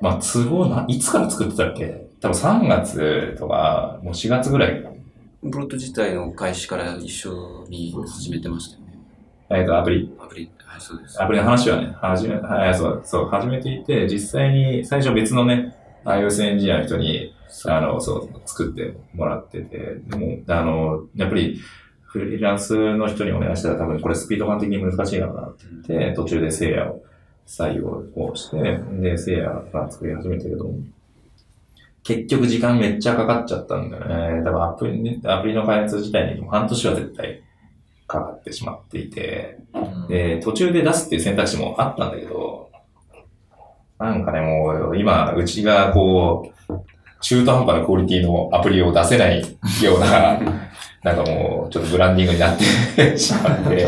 [0.01, 2.07] まあ、都合な、いつから作ってたっけ？
[2.19, 4.83] 多分3月とか、もう4月ぐらい。
[5.49, 8.99] プロット自体の開始から一緒に始めてましたよね。
[9.51, 11.21] えっと、アプリ、アプリ、はい、そうです。
[11.23, 15.76] アプリの話はね、始め、はい、そう、そう、始めていて、実際に、最初別のね、
[16.07, 17.33] iOS エンジニアの人に、
[17.65, 21.59] あの、そう、作ってもらってて、でも、あの、やっぱり、
[22.03, 27.03] フリーランスの人にお願いしたら多分これスピード感的に難しいのかなって言って、途中で聖夜を
[27.45, 30.73] 採用をして、で、聖夜が作り始めたけど、
[32.03, 34.05] 結局時間めっちゃかかっちゃったんだよ
[34.37, 34.41] ね。
[34.41, 37.43] だからアプリに、アプリの開発自体にも半年は絶対
[38.07, 39.59] かかってしまっていて、
[40.07, 42.56] で、途中で出すっていう選択肢もあったんだけど、
[43.99, 46.73] なんかね、もう、今、うちがこう、
[47.21, 50.39] 中途半端なクオリティのアプリを出せないような、
[51.03, 52.57] なんかもう、ちょっとブランディングになっ
[52.95, 53.87] てしまって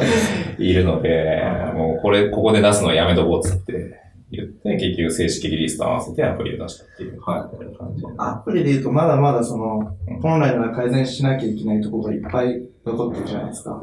[0.64, 0.74] い。
[0.74, 1.44] るので、
[1.76, 4.00] もうこれ、ここで出すのはやめとこうっつって
[4.32, 7.22] 言って、結局正式リリースと合わせてアプリを出したっていう。
[7.22, 7.50] 感
[7.96, 8.04] じ。
[8.18, 13.82] アプリで言うと、まだまだその、本来なら改善しなきゃいけないところがいっぱい残ってるじゃないですか。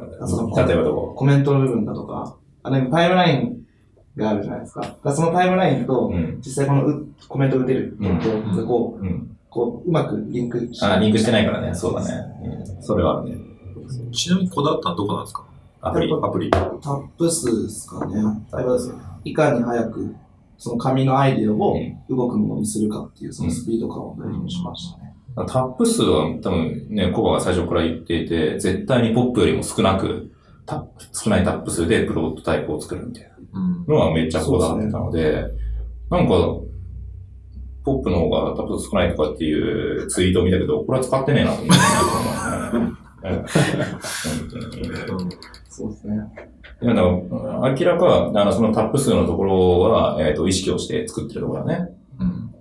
[0.67, 1.15] 例えばどこ？
[1.15, 3.66] コメントの部分だとか、あれ、タイムライン
[4.17, 4.81] があるじゃないですか。
[4.81, 6.37] だからそのタイムラインと、うん。
[6.39, 9.37] 実際このうコメントが出るのと、うんこう、うん。
[9.49, 11.75] こう、うまくリンクしあ、リンクしてないからね。
[11.75, 12.15] そうだね。
[12.77, 12.83] うん。
[12.83, 13.37] それはあるね。
[14.13, 15.45] ちなみにこだわったのはどこなんですか？
[15.81, 16.13] アプリ。
[16.13, 16.51] アプリ。
[16.51, 18.15] タップ数ですかね。
[18.51, 18.95] タイプ数
[19.25, 20.15] いかに早く、
[20.59, 25.15] その紙のアイディアを動くものにするかっていう、そのスピード感を大事にしましたね。
[25.37, 30.33] タップ数は多分ね、コバが最初から言っていて、絶対にポップよりも少なく、
[31.13, 33.31] 少ないタップ数でプロトタイプを作るみたいうん。
[33.31, 33.36] な
[33.87, 35.47] のはめっちゃこだわってたので、
[36.11, 36.35] なんか、
[37.85, 41.81] ポップの方がタップ数少ないとかっていうツイートを見たけど、これは使ってねえなと思って、
[45.69, 46.17] そうですね。
[46.83, 47.15] いや、だから
[47.79, 51.89] 明らか、あの、そのタップ数のところは、えっ、と、意識をして作ってるところだね。
[52.21, 52.55] うん。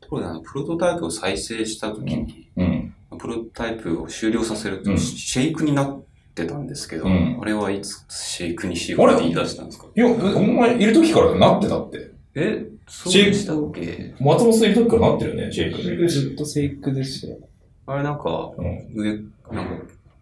[0.00, 2.94] ところで、あの、プロトタイプを再生したときに、うん。
[3.18, 6.04] プロトタイプを終了させると、うんシェイクになって
[6.46, 7.38] たんですけど、うん。
[7.40, 9.86] あれはいつシェイクにしようって言い出したんですか？
[9.94, 12.10] いや、お前いる時からなってたって。
[12.34, 14.14] え、そうでしたっけ？
[14.18, 16.08] 松本さんいる時からなってるよね、シェイク。
[16.08, 17.38] ずっとセイクでしたよ。
[17.86, 18.88] あれなんか、うん。
[18.94, 19.12] 上、
[19.52, 19.72] なんか、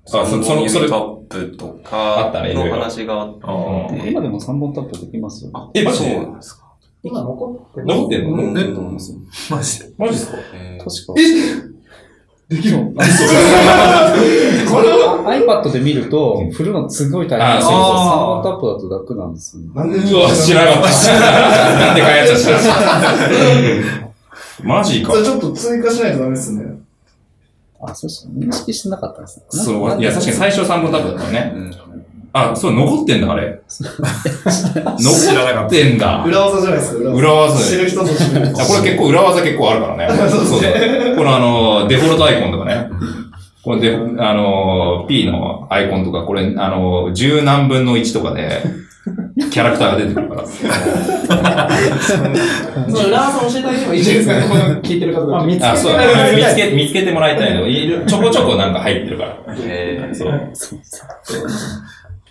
[0.05, 0.89] あそそのそれ。
[0.91, 1.15] タッ
[1.51, 5.71] プとあかの話があっあて、今でも3本タップできますよ。
[5.75, 6.63] え、マジそうでなんですか？
[7.05, 8.37] 今残ってる残ってんの？
[8.37, 9.19] 残ってると思いますよ。
[9.51, 9.87] マジで。
[9.97, 10.39] マジですか？
[10.55, 10.85] えー。
[10.85, 11.15] 確か。
[12.49, 12.93] できるの？
[14.81, 19.69] iPad で見ると、振るのすごい大変あですそうそうそう3本タップだと楽なんですよね。
[19.75, 21.13] なんでうわ、知らなかった。
[21.87, 23.13] なんで開発者知らなか？
[23.15, 23.19] っ
[24.61, 24.67] た。
[24.67, 26.65] マジかちょっと追加しないとダメですね。
[27.85, 28.47] あ、そうですね。
[28.47, 29.45] 認識してなかったんですね。
[29.51, 31.53] そう、いや、確かに最初3本タップだったよね。
[31.57, 31.73] うん
[32.35, 33.61] あ、そう、残ってんだ、あれ。
[33.69, 36.25] 残ってんだ。
[36.27, 37.63] 裏技じゃないですか、裏技。
[37.63, 38.49] 知る人ぞ知る。
[38.59, 40.09] あこれ結構裏技結構あるからね。
[40.31, 40.61] そうそう。
[41.17, 42.89] このあの、デフォルトアイコンとかね。
[43.63, 48.63] これで、あの、P のアイコンとか、これ、あの、十何分の1とかで、
[49.51, 50.43] キャラクターが出てくるから。
[52.89, 55.45] その裏技教えてあげればいいじゃないですか、この聞いてる方が。
[55.45, 57.67] 見つあ、そうだ、見つけ、見つけてもらいたいの。
[57.69, 59.37] いるちょこちょこなんか入ってるから。
[59.61, 60.51] えーそう。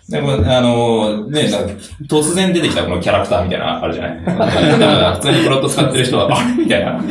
[0.08, 1.74] でも、あのね、なんか
[2.08, 4.18] 突然出てきたこのキャラクターみたいなのあるじゃない？
[5.16, 6.64] 普通にプロット使ってる人は、あれ？
[6.64, 6.92] みたいな。
[6.92, 7.02] なん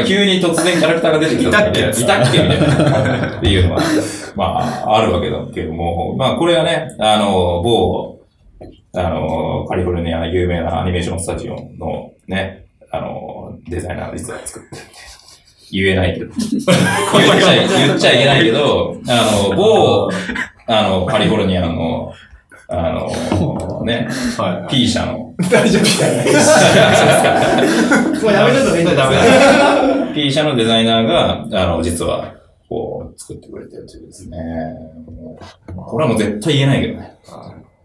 [0.00, 2.42] か急に突然キャラクターが出てきた時にいたっけ？
[2.42, 3.36] みたいな。
[3.38, 3.82] っていうのは、
[4.34, 4.44] ま
[4.86, 8.18] あ、あるわけだけども、まあ、これはね、あの、某、
[8.94, 14.82] あの、カリフォルニア有名なアニメーションスタジオのね、あの、デザイナーが実は作ってる。
[15.70, 16.26] 言えないけど。
[16.36, 20.10] 言っちゃい、言っちゃいけないけど、あの、某、
[20.66, 22.12] あの、カリフォルニアの、
[22.68, 24.08] あの、ね、
[24.38, 24.70] はい。
[24.70, 26.26] P 社の、大丈夫じゃない
[28.22, 32.34] もうやめるといいんだダメ P 社のデザイナーが、あの、実は、
[32.68, 34.38] こう、作ってくれてるというですね。
[35.76, 37.18] これはもう絶対言えないけどね。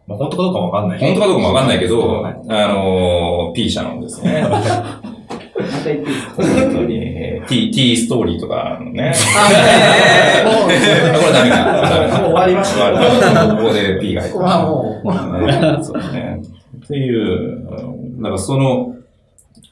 [0.07, 0.99] まあ、本当かどうかもわかんない。
[0.99, 4.45] 本当かどうかもわかんないけど、はいあの、P 社のですね。
[6.35, 9.13] 本当に、T、T ストーリーとかのね。
[10.43, 10.79] これ
[11.33, 12.21] ダメか。
[12.21, 15.01] もう終わりました終わりここで P が入ってまあも
[15.47, 16.41] ねそうね。
[16.85, 18.95] っていう、うんなんかその、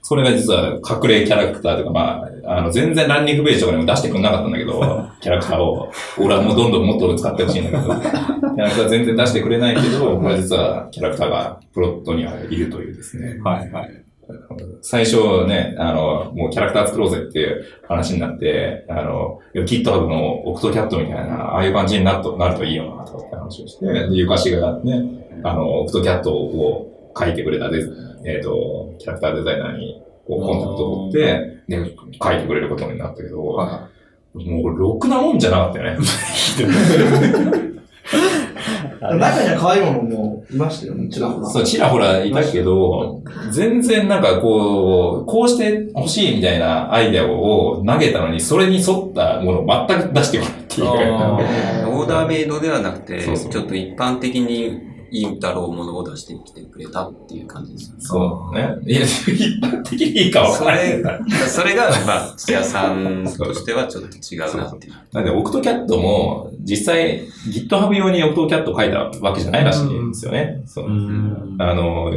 [0.02, 5.92] それが実は隠れキャラクターとか、まあ、あの、全然ランニングページとかにも出してくれなかったんだけど、キャラクターを。
[6.20, 13.40] 俺はもうどんどんもっと使ってほしいんだけど、キャラクター全然出してくれないけど、これ実はキャラクターがプロットにはいるというですね。
[13.44, 14.05] はいはい。
[14.82, 27.92] 最初ね、あの、もうキャラクター作ろうぜっていう話になって、あの、キットハブのオクトキャットみたいな、ああいう感じになるとなるといいよな、とかって話をして、で、ゆかしがね、あの、オクトキャットを書いてくれたデザ
[28.26, 33.90] えっ、と、キャラクターデザイナーに、こう、コンタクトを取って、で、書いてくれることになったけど、も
[34.34, 36.06] う、ろくなもんじゃなかったよね。
[39.02, 41.50] 中には可愛いものもいましたよね、ちらほら。
[41.50, 43.22] そう、ちらほらいたけど、
[43.52, 50.88] 全然なんかこう、こうして欲しいみたいなアイデアを投げたのに、それに沿ったものを全く出してこないっていう。
[51.88, 57.94] オーダーメイドではなくて、そうそうちょっと一般的にいいだろうものを出してきてくれたっていう感じです。
[58.00, 58.76] そうね。
[58.86, 61.04] いや、一般的にいいかわそからないれ。、
[61.48, 64.94] それが、まあ、土屋さんとしてはちょっと違うなっていう。
[65.14, 70.62] なんで、オクトキャットも、実際、GitHub 用にオクトキャット書いたわけじゃないらしいんですよね。
[70.66, 70.86] そう。
[70.86, 70.90] あ
[71.74, 72.12] の、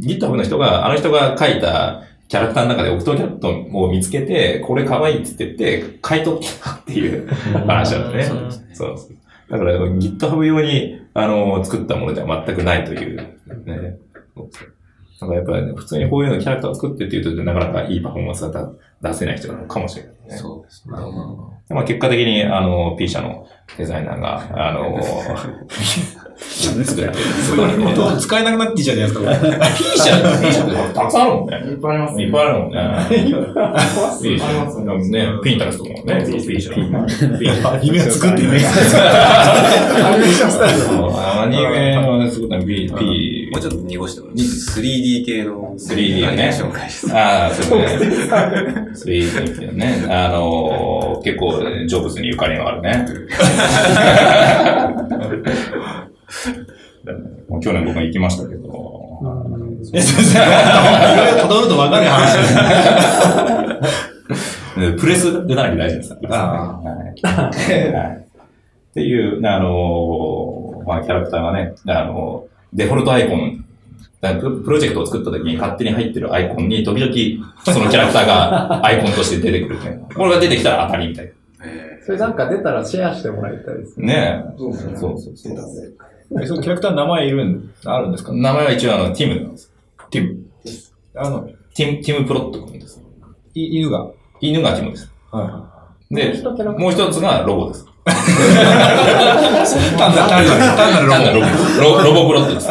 [0.00, 7.26] GitHub の人が、あの人が書いたキャラクターの中でオクトキャットを見つけて、これ可愛いって言って、買い取ったっていう
[7.66, 8.38] 話なんですね。
[8.38, 9.16] そうですねそうそう。
[9.50, 13.98] だから、GitHub 用に、あの、作ったものでは全くないという、ね。
[14.34, 14.72] そうそう
[15.20, 20.36] だからやっぱりね、普通にこういうのキャラクターを作ってっていうと、なかなかいいパフォーマンスが出せない人なのかもしれないね。
[20.36, 20.96] そうですね。
[21.68, 23.46] でまあ、結果的に、あの、P 社の
[23.76, 24.98] デザイナーが、あの、
[26.40, 27.94] 作って、すごいね。
[27.94, 29.20] どう使えなくなっていいじゃないですか、
[29.76, 31.56] P 社、 P 社ってたくさんあるもんね。
[31.70, 32.78] いっぱいありますいっぱいあるもんね。
[33.08, 34.46] P 社。
[34.46, 36.72] ありますねね、ピンタレスとかもね、P 社。
[36.74, 37.80] P 社。
[37.82, 38.48] 夢作ってね。
[40.02, 40.80] アニメスタイル
[41.16, 42.30] アニメの？
[42.30, 46.50] すごい P、P もうちょっと濁してもらって 3D 系の？3D ね。
[47.12, 47.86] ああ、そうね。
[48.94, 50.06] 3D っていうね。
[50.08, 52.68] あの、結構、ジョブズにゆかりの？
[52.68, 53.06] あるね。
[57.48, 60.02] もう去年僕も行きましたけど、いろいろ
[61.48, 62.36] 辿ると分かる話
[64.28, 66.36] ですでプレスでなきゃ大事ですから。
[66.36, 68.30] あはいはい
[68.90, 73.64] っていう、あの、まあ、キャラクターがね、あの、デフォルトアイコン、
[74.20, 80.04] ププロジェクトを作った時に勝手に入ってるアイコンに時々そのキャラクターが アイコンとして出てくるみたいな。
[80.14, 81.32] これが出てきたら当たりみたいな。
[81.64, 84.06] えそれなんか出たらシェアしてもらいたいですね。
[84.06, 84.96] ねそうですね。
[84.96, 85.88] そうそうそう出たぜ。
[86.42, 88.32] えそのキャラクターの名前いるん、あるんですか？
[88.32, 89.72] 名前は一応あの、ティムなんです。
[90.10, 90.36] ティム。
[91.16, 91.40] あの、
[91.74, 93.02] ティム、ティムプロット君です。
[93.54, 94.06] い犬が？
[94.40, 95.10] 犬がティムです。
[95.32, 95.66] は
[96.10, 97.84] で、一キャラもう一つがロボです。
[97.84, 97.86] い。
[99.96, 101.46] 単なる、単なる、単なるロなんだロボ、
[101.98, 102.68] ロロボプロットです。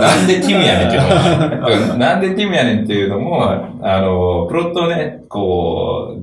[0.00, 1.02] なんでティムやねんっていう
[1.86, 3.50] のも、なんでティムやねんっていうのも、
[3.82, 6.16] あの、プロットをね、こ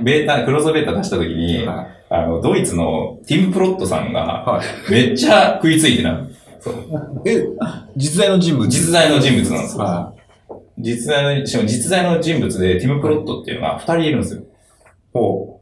[0.00, 6.26] う、ベータ、クローズベータ出したときに、はあの、ドイツのティム・プロットさんが、はめっちゃ食いついてなる。
[7.24, 7.46] え、
[7.96, 8.68] 実在の人物？
[8.68, 9.84] 実在の人物なんですよ。
[9.84, 10.12] は
[10.76, 14.42] 実在の、しかも実在の人物で、ティム・プロットっていうのが二人いるんですよ。
[15.12, 15.60] ほう。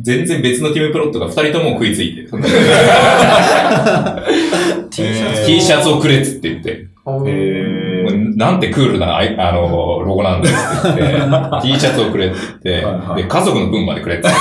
[0.00, 2.30] 全然別のティム・プロットが二人とも食いついてる。
[4.90, 6.70] T シャツ T シャツをくれっつって言って。
[6.70, 6.88] い。
[7.04, 7.26] えもう
[8.36, 14.28] なんてクールなあの、ロゴなんだよって言って、 T シャツをくれって言って、はいはいで、家族の分までくれって。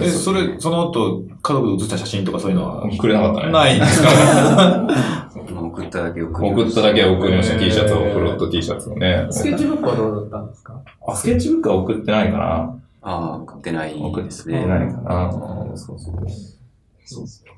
[0.00, 2.88] え、それ、その後、家族で写した写真とかそういうのは？
[2.96, 3.52] くれなかったね。
[3.52, 4.08] ないんですか？
[5.72, 9.26] 送っただけ送り送っただけは送りました、T シャツを、フロット T シャツをね。
[9.30, 10.74] スケッチブックはどうだったんですか？
[11.06, 12.44] あ、スケッチブックは送ってないかな
[13.02, 14.60] ああ、送ってない送っですね。
[14.62, 15.30] てないかな
[15.74, 16.14] そうそう。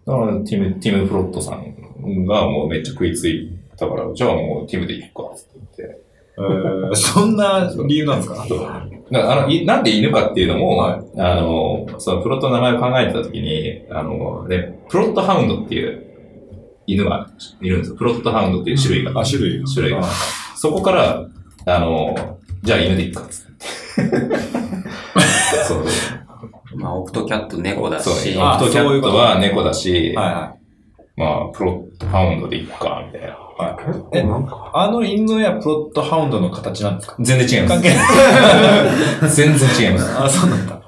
[0.07, 5.45] だから、ティム、ティム・フロットさんがもうめっちゃ食いついたから、じゃあもうティムで行くか、って
[5.79, 6.01] 言って。
[6.37, 8.45] えーそんな理由なんですか？
[8.49, 8.59] そう。
[8.59, 16.05] だからあの、いなんで犬かっていうのも、はいあの、そのプロットの名前を考えてたときに、あの、ね、プロットハウンドっていう
[16.89, 17.31] 犬が
[17.61, 17.97] いるんですよ。
[17.97, 19.21] プロットハウンドっていう種類が。
[19.21, 20.03] あ、種類種類が。
[20.57, 21.25] そこから、
[21.67, 23.53] あの、じゃあ犬で行くかっつって。
[25.69, 25.85] そう。
[26.77, 30.55] まあ、オクトキャット猫だそう、し、オクトキャットは猫だし、はいは
[31.17, 33.29] まあ、プロットハウンドで行くか、みたいな。
[33.29, 33.35] い。
[34.15, 34.25] え、
[34.73, 37.17] あの犬やプロットハウンドの形なんですか？
[37.21, 37.83] 全然違います。
[37.83, 39.31] 関係ない。
[39.31, 40.19] 全然違います。
[40.25, 40.81] あ、そうなんだ。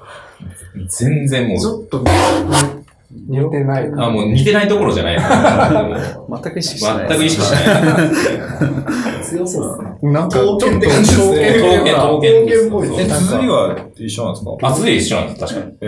[0.89, 2.03] 全然もうち、ょっと、
[3.29, 4.05] 似てないな。
[4.07, 5.17] あ、もう似てないところじゃない
[6.29, 7.07] 全く意識しない。
[7.07, 7.63] 全く意識しない。
[9.29, 10.11] 強そうですね。
[10.11, 14.51] なんか、ちょっと、刀剣って感じですね刀剣、刀剣っぽいえ、綴りは一緒なんですか？
[14.67, 15.73] あ、綴り一緒なんです、確かに。
[15.81, 15.85] え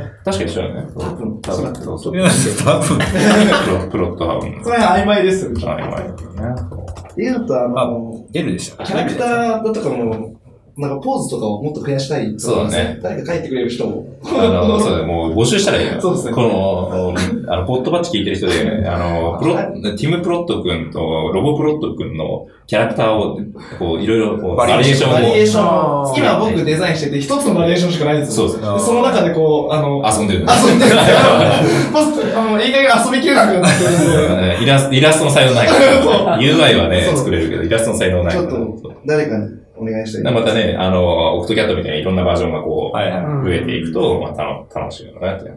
[0.00, 0.86] へ確かに一緒だよね。
[0.94, 1.72] 多分、多分。
[1.72, 2.16] ー。
[2.16, 2.30] いや、
[2.64, 2.98] 多分？
[2.98, 5.52] プロプロットハウンそれ曖昧ですよ。
[5.54, 5.66] ド。
[5.66, 7.22] はい、はい。
[7.22, 8.84] 言うと、あの、L でした。
[8.84, 10.39] キャラクターだとかも、
[10.80, 14.06] なんかポーズとかをもっと増やしたいそうだね誰か書いてくれる人も。
[14.24, 16.00] あの、そうだね、もう募集したらいいよ。
[16.00, 17.14] そうですねこの、
[17.52, 20.98] あの、ポットバッチ聞いてる人で、あの、プロ、ティム・プロット君と
[21.32, 23.40] ロボ・プロット君のキャラクターを、
[23.78, 25.12] こう、いろいろ、こう、バリエーションを。
[25.14, 26.16] バリエーション。
[26.16, 28.48] 今僕デザインしてて、一つのバリエーションしかないんですよ。
[28.48, 30.40] そうでその中でこう、あの、遊んでる。
[30.40, 34.58] 遊んでるスト、あの、映画が遊びきれなくなってるんで。
[34.62, 36.38] イラスイラストの才能ないから。
[36.40, 38.48] UI はね作れるけど、イラストの才能ないから。
[38.48, 40.34] ちょっと誰かにお願いしたい。
[40.34, 43.24] またね、あの、オクトキャットみたいにいろんなバージョンがこう、はいはい。
[43.24, 45.50] うん増えていくと、まあ、たの楽しいのかなって。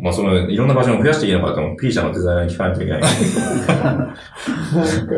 [0.00, 5.14] まあ、その、いろんなバージョンを増やしていいのかとも、P 社のデザイナーに聞かないといけないんですけ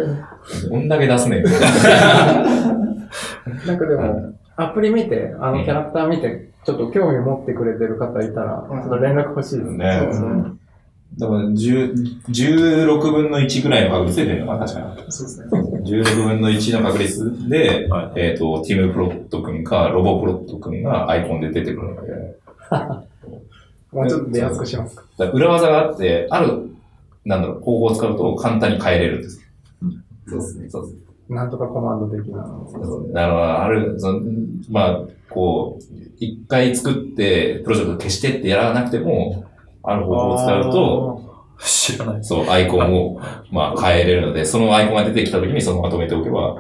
[0.69, 0.71] ど。
[0.71, 1.45] どんだけ出すねん。
[1.45, 1.51] な
[3.75, 9.77] んかでも、アプリ見て、あのキャラクター見て、ちょっと興味持ってくれてる方いたら、ちょっと連絡欲しいですね。
[9.77, 10.07] ね
[11.19, 11.95] でも、10
[12.29, 15.13] 16分の1ぐらいの確率で出るのかな、確かに。
[15.13, 15.49] そうですね。
[15.83, 22.39] 16分の1の確率で、はいえっ、と、ティムプロット君か、ロボプロット君がアイコンで出てくるので、
[23.93, 25.05] もうちょっと出やすくしますか。
[25.33, 26.71] 裏技があって、ある、
[27.25, 29.41] なんだろう、方法を使うと簡単に変えれるんです。
[30.27, 30.71] そうですね。
[30.71, 30.97] そうです。
[31.29, 32.39] なんとかコマンド的な。
[33.13, 34.21] だから、ある、その
[34.69, 35.83] まあ、こう、
[36.19, 39.45] 一回作って、プロジェクト消してってやらなくても、
[39.83, 41.30] ある方法を使うと、
[41.63, 42.25] 知らない。
[42.25, 46.57] そう、アイコンを、 まあ、変えれるので、そのアイコンが出てきた時にそのまま止めておけば、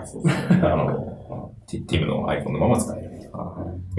[0.62, 3.11] あの、ティムのアイコンのまま使える。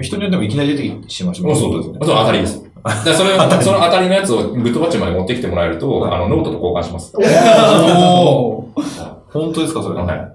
[0.00, 1.98] 人によってもいきなり出てしまうし、そうそうそう。
[2.00, 2.64] 当たりです。
[2.82, 7.16] だそれを、その当たりのやつを Goodpatch まで持ってきてもらえると、あの、ノートと交換します。
[7.16, 10.00] おー 本当ですか、それ。
[10.00, 10.34] は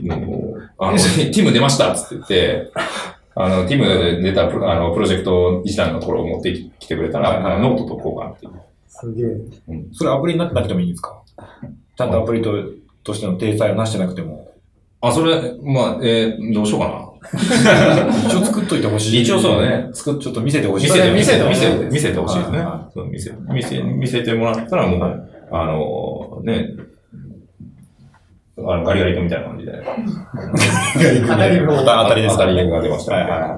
[0.00, 0.06] い。
[0.06, 2.70] もう、あの、ティム出ましたっつって言って、
[3.34, 8.52] あの、ティムで出たプロあのプロジェクト一覧のところを持ってきてくれたら、あのノートと交換っていう。
[9.00, 9.26] すげえ。
[9.92, 11.20] それアプリになってなくてもいいんですか？
[11.96, 12.52] ちゃんとアプリと
[13.02, 14.48] としての体裁をなしてなくても。
[15.00, 17.08] あ、それ、まあ、えーどうしようかな。
[18.28, 19.22] 一応作っといてほしい。
[19.22, 19.88] 一応そうだね。
[19.92, 20.86] 作っちょっと見せてほしい。
[20.86, 21.44] 見せて、見せて、
[21.90, 22.64] 見せて、ほしいですね。
[22.94, 26.68] そう見せ、見せ、見せてもらったらもう、あの、ね、
[28.58, 29.72] あの、ガリガリ君みたいな感じで。
[31.26, 33.22] 当たりの当たりです当たりが出ましたね。
[33.22, 33.50] はいはい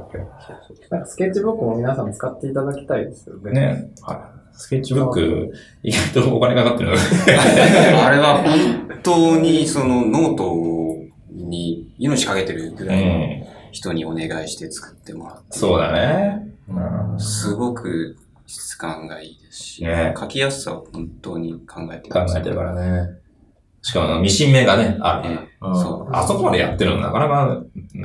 [0.91, 3.51] なんかスケッチブックも皆さん使っていただきたいですよね。
[3.53, 3.89] ね。
[4.03, 4.19] はい。
[4.57, 5.53] スケッチブック、
[5.83, 6.93] 意外とお金かかってる。
[8.01, 10.97] あれは本当にそのノート
[11.31, 13.45] に命かけてるぐうらいのん。
[13.73, 15.59] 人にお願いして作ってもらって。
[15.59, 16.49] そうだね。
[16.69, 23.09] うんすごく質感がいいですし、ね書きやすさを本当に考えて考えてるからね。
[23.83, 25.31] しかも、ミシン目がね、ある。
[25.31, 26.15] ええうんそう。
[26.15, 27.63] あそこまでやってるのなかなか、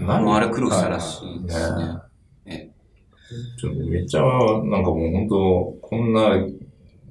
[0.10, 1.84] あのあれ苦労したらしいですね。
[3.32, 6.38] えちょっとめっちゃ、なんかもう本当こんな、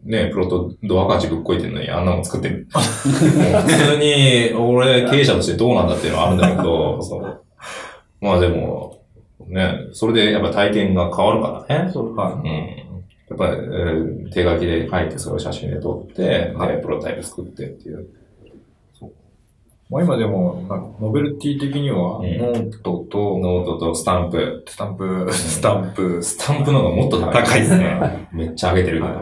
[0.05, 2.67] ね、プロトドアガチぶっこいてるのにあんなの作ってる。
[2.73, 7.01] 普通に、俺、経営者としてどうなんだっていうのはあるんだけど。
[8.21, 8.99] まあでも、
[9.49, 11.91] ね、それでやっぱ体験が変わるからね。
[11.93, 12.15] そううん。
[12.15, 18.07] やっぱり、えー手書きで書いて、それを写真で撮って、で、プロタイプ作ってっていう。
[19.91, 24.65] まあ今でも、なんかノベルティ的には、うんノートと、ノートとスタンプ。
[24.67, 27.45] スタンプ、スタンプ、スタンプの方がもっと高い。
[27.45, 28.29] 高いですね。
[28.33, 29.15] めっちゃ上げてるけど。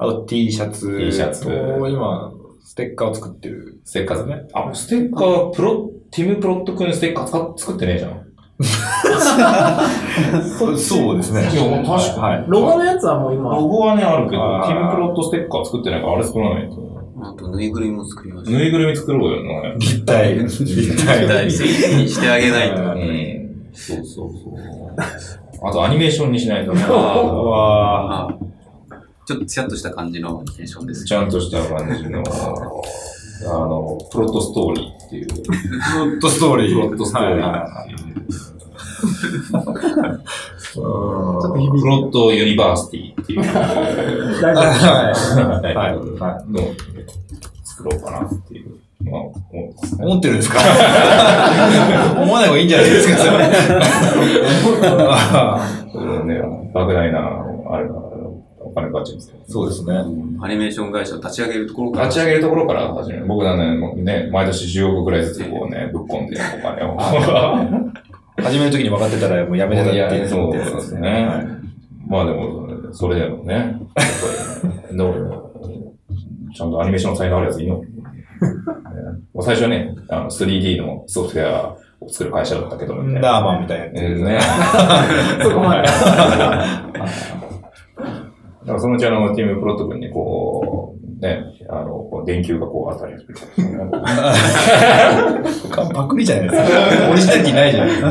[0.00, 0.96] あと T シャツ。
[0.98, 2.32] T シャツと今、
[2.64, 3.80] ステッカーを作ってる。
[3.84, 4.48] ステッカーですね。
[4.52, 8.28] あ、ステッカー、プロ、ティム Prott 君ステッカー作ってねえじゃん。
[10.78, 11.48] そうですね。
[11.52, 12.44] いやもう確かにはい。
[12.48, 16.97] ロゴのやつはもう今、ロゴはね、あるけど、ティム Prott ステッカー作ってないから、あれ作らないと。
[17.20, 18.50] えあと、ぬいぐるみも作りました。
[18.50, 19.74] ぬいぐるみ作ろうよね。
[19.78, 20.38] 立体。
[20.38, 20.64] 立
[21.04, 21.64] 大事
[21.96, 22.82] にしてあげないと。
[22.82, 23.70] はうん。
[23.72, 25.68] そうそうそう。
[25.68, 26.82] あと、アニメーションにしないとね。
[26.88, 28.38] わあ
[29.26, 31.04] ちょっとツヤっとした感じのテンションです。
[31.04, 35.26] ちゃんとした感じの、あの、プロットストーリーっていう。
[35.26, 35.44] ー。
[35.44, 35.52] プ
[35.98, 36.74] ロットストーリー。
[36.74, 38.57] プロットストーリー。
[38.98, 43.42] ちょっと響プロットユニバーシティっていう。
[44.42, 45.94] 大丈夫はい。
[46.16, 46.26] は。
[46.26, 46.52] はいい。
[46.52, 46.58] の
[47.64, 48.78] 作ろうかなっていう。
[49.04, 49.96] まあ、思うんです。
[49.96, 50.04] ね。
[50.04, 50.50] 思ってるんです。
[50.50, 50.58] か
[52.20, 53.08] 思わない方がいいんじゃないです。
[53.10, 53.44] か、それ。
[55.92, 56.42] それね、
[56.74, 57.18] 莫大な、
[57.70, 57.94] あれが、
[58.60, 59.28] お金かかっちゃうんです。
[59.30, 59.36] よ。
[59.48, 59.84] そうです。
[59.84, 59.94] ね。
[60.40, 62.06] アニメーション会社を立ち上げるところから。
[62.06, 63.26] 立ち上げるところから始める。
[63.26, 66.96] 僕はね、ね、毎年10億ぐらいずつこうね、ぶっ込んでお金を。
[68.42, 70.28] 始めるときに分かってたらもうやめてたっていう。
[70.28, 71.28] そうですね。
[72.06, 73.76] まあでも、それ でもね、
[74.92, 75.48] どう
[76.54, 77.82] ちゃんとアニメーションの才能あるやついいの、
[79.42, 83.20] 最初はね、あの 3D のソフトウェアを作る会社だったけど、みたいな。
[83.20, 83.94] ダーマンみたいなやつ。
[83.96, 84.40] えーね。
[85.42, 85.82] そこまで。
[85.82, 85.90] だ
[88.66, 93.40] からそのうちあの、ティムプロット君にこう、ね、あの、電球がこう当たり始めて。
[95.94, 97.10] パクリじゃないですか。
[97.10, 98.08] オリジナリティないじゃないですか。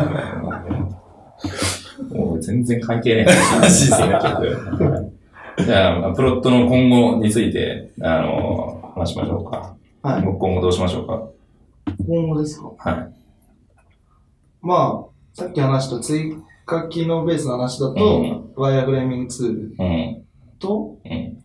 [2.12, 4.08] もう全然関係ねえマジですね
[5.66, 9.76] じゃあ、プロットの今後について、あの、話しましょうか。
[10.04, 10.22] はい。
[10.24, 11.28] 今後どうしましょうか？
[12.08, 12.92] 今後ですか？
[12.92, 13.10] はい。
[14.62, 20.24] まあ、さっき話した追加機能ベースの話だと、ワイヤーフレーミングツールうん。
[20.60, 21.44] と、うん。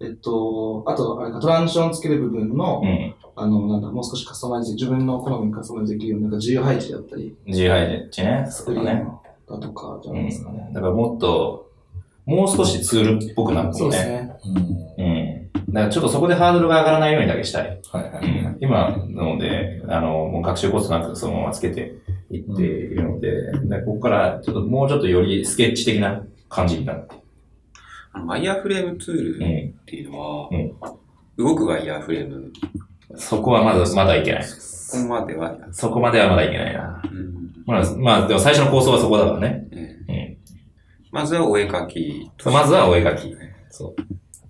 [0.00, 3.14] えっと、あと、あれか、トランジションつける部分の、うん。
[3.36, 8.46] あの、なんだ、もう少しカスタマイズ、自分の好みにカスタマイズできるような、なんか自由配置だったり、自由配置ね。
[8.48, 9.06] スクリーンそうだね。
[9.48, 10.68] だとかじゃうないですかね。
[10.70, 10.72] ん。
[10.72, 11.70] だからもっと、
[12.24, 13.78] もう少しツールっぽくなるかもね。
[13.78, 14.36] そうですね。
[14.98, 15.72] うん。
[15.72, 17.80] だからちょっとそこでハードルが上がらないようにだけしたい。
[17.90, 18.24] はいはい。
[18.24, 21.94] うん今ので、あの、もう学習コストなくそのままつけて
[22.30, 27.19] いっているので、でここからちょっともうちょっとよりスケッチ的な感じになって。
[28.12, 29.68] ワイヤーフレームツールうん。
[29.80, 30.72] っていうのは、うん
[31.40, 32.52] 動くワイヤーフレーム、
[33.16, 34.44] そこはまだ、まだいけない。
[34.44, 37.02] そこまではや、そこまではまだいけないな。
[37.02, 39.66] うんまあ、まあ、でも最初の構想はそこだからね。
[39.72, 40.10] えうん。
[40.10, 40.38] え
[41.10, 43.34] まずはお絵描きとまずはお絵描き。
[43.70, 43.94] そ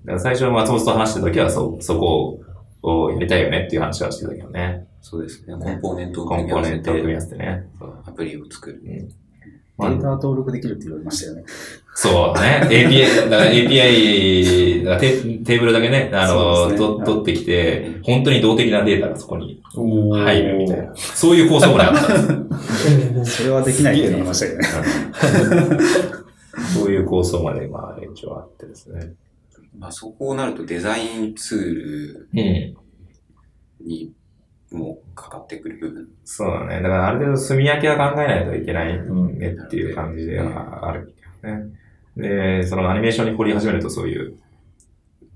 [0.07, 0.19] う。
[0.19, 2.41] 最初松本と話してた時はそ、そこ
[2.83, 4.87] をやりたいよねっていう話はしてたけどね。
[5.03, 5.55] そうですね。
[5.63, 7.69] コンポーネントをコンポーネントを組み合わせせてね。
[8.07, 8.83] アプリを作る。
[9.81, 11.45] データ登録できるって言われましたよね。
[11.95, 12.67] そうね。
[12.71, 20.95] API、だから API、だからテテーブルだけね、あの、ねと取ってきて、本当に動的なデータがそこに入るみたいな。
[20.97, 23.25] そういう構想もねあった。
[23.25, 25.81] それはできないって言いましたけどね。
[26.75, 29.15] そういう構想まで、まあ、一応あってですね。
[29.79, 33.87] まあ、そこをなるとデザインツールうん。
[33.87, 34.13] に
[34.73, 36.09] もかかってくる部分。
[36.25, 36.83] そうだね。
[36.83, 41.71] だからある程度炭焼きは考えないといけないねっていう感じではあるけどね。
[42.17, 44.37] で、そのアニメーションに凝り始めるとそういう、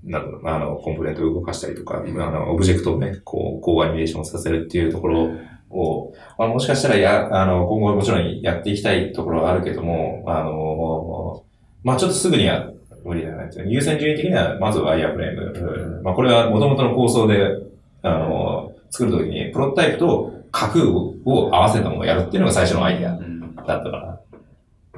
[0.03, 5.31] なんだろうあの、コンポーネントを動かしたりとか、あの、オブジェクトをね、こう、こうアニメーションさせるっていうところ
[5.69, 11.43] を、まあ、もしかしたらや、あの、今後もちろんやっていきたいところはあるけども、あの、
[11.83, 12.71] まあちょっとすぐには
[13.03, 13.49] 無理だよね。
[13.67, 16.01] 優先順位的には、まずワイヤーフレーム。
[16.03, 17.57] まあこれは元々の構想で、
[18.01, 21.15] あの、作るときに、プロトタイプと架空を
[21.51, 24.21] 合わせたものをやるっていうのが最初のアイデアうんだったから。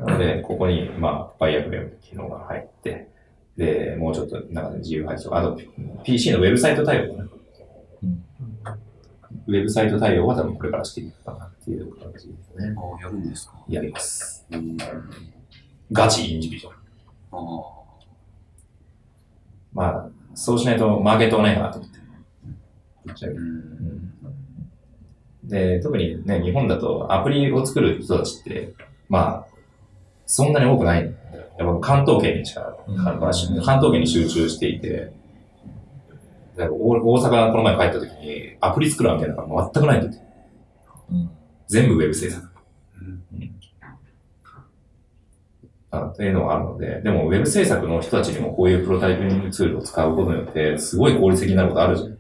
[0.06, 3.10] なので、ここに、まあ、バイヤーフレームっていうのが入って、
[3.58, 5.60] で、もうちょっと、なんかね、自由配置とか、あと、
[6.04, 7.30] PC のウェブサイト対応かな。
[9.48, 12.76] ウェブサイト対応は多分これからしていくかなっていう感じですね。
[12.78, 13.54] あやるんですか？
[13.68, 14.46] やります。
[14.52, 14.78] うん。
[15.92, 16.78] ガチインディビジュアル。
[17.32, 17.40] ああ。
[19.74, 21.87] まあ、そうしないとマーケットがないかなと思
[23.14, 23.14] って。
[23.14, 24.14] ぶっちゃけうん。
[25.44, 28.74] で、特にね、日本だとアプリを作る人たちって、
[29.10, 29.58] まあ、
[30.26, 31.14] そんなに多くない。
[31.58, 32.78] やっぱ関東圏にしか、
[33.66, 35.12] 関東圏に集中していて、
[36.58, 40.18] 大大阪この前帰った時に、アプリ作るわけなんか全くないんだって。
[41.12, 41.30] うん
[41.68, 42.48] 全部ウェブ制作。
[43.02, 43.24] うん
[45.90, 52.18] あっていうのがあるので、でもウェブ制作の人たちにもこういうプロタイピングツールを使うことによって、すごい効率的になることあるじゃん。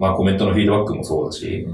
[0.00, 1.66] まあコメントのフィードバックもそうだし、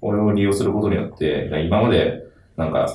[0.00, 2.24] これを利用することによって、今まで、
[2.56, 2.88] なんか、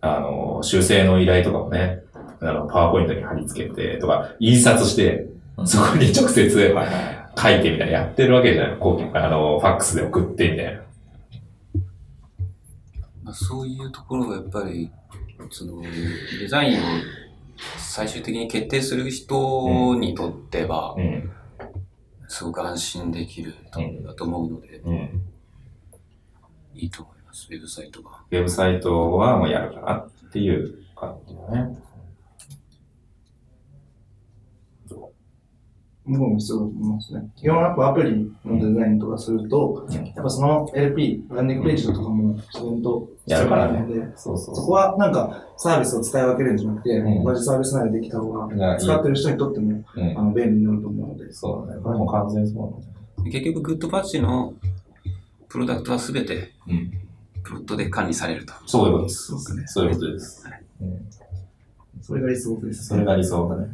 [0.00, 2.02] あの、修正の依頼とかもね、
[2.40, 5.26] あの、パワーポイントに貼り付けて、とか、印刷して、
[5.64, 6.74] そこに直接
[7.36, 8.78] 書いてみたいなやってるわけじゃない。
[8.78, 10.80] こう、あの、ファックスで送ってみたいな。
[13.22, 14.90] まあ、そういうところがやっぱり、
[15.50, 16.82] その、デザインを
[17.78, 21.30] 最終的に決定する人にとってはう、ん。
[22.34, 25.22] すごく安心できると思うので、うん。
[26.74, 28.22] いいと思います、ウェブサイトが。
[28.28, 31.78] ウェブサイトはもうやるかなっていう感じだね。
[36.06, 37.30] も必要だと思いますね。
[37.36, 50.22] 基本やっぱアプリのデザインとかすると、やっぱその LP、ランディングページとかも自分とやるからね必要なので、そこはなんかサービスを使い分けるんじゃなくて、うん同じサービス内でできた方が、使ってる人にとってもうんあ。
[50.22, 51.82] の便利になると思うので、そうだね。
[51.82, 53.30] これも完全にそうだね。
[53.30, 54.52] 結局、グッドパッチの
[55.48, 56.92] プロダクトはすべてうん。
[57.42, 58.54] プロットで管理されると。
[58.66, 59.26] そういうことです。
[59.26, 59.62] そうですね。
[59.66, 60.44] そういうことです。
[62.00, 62.84] それが理想です。
[62.86, 63.68] それが理想だね。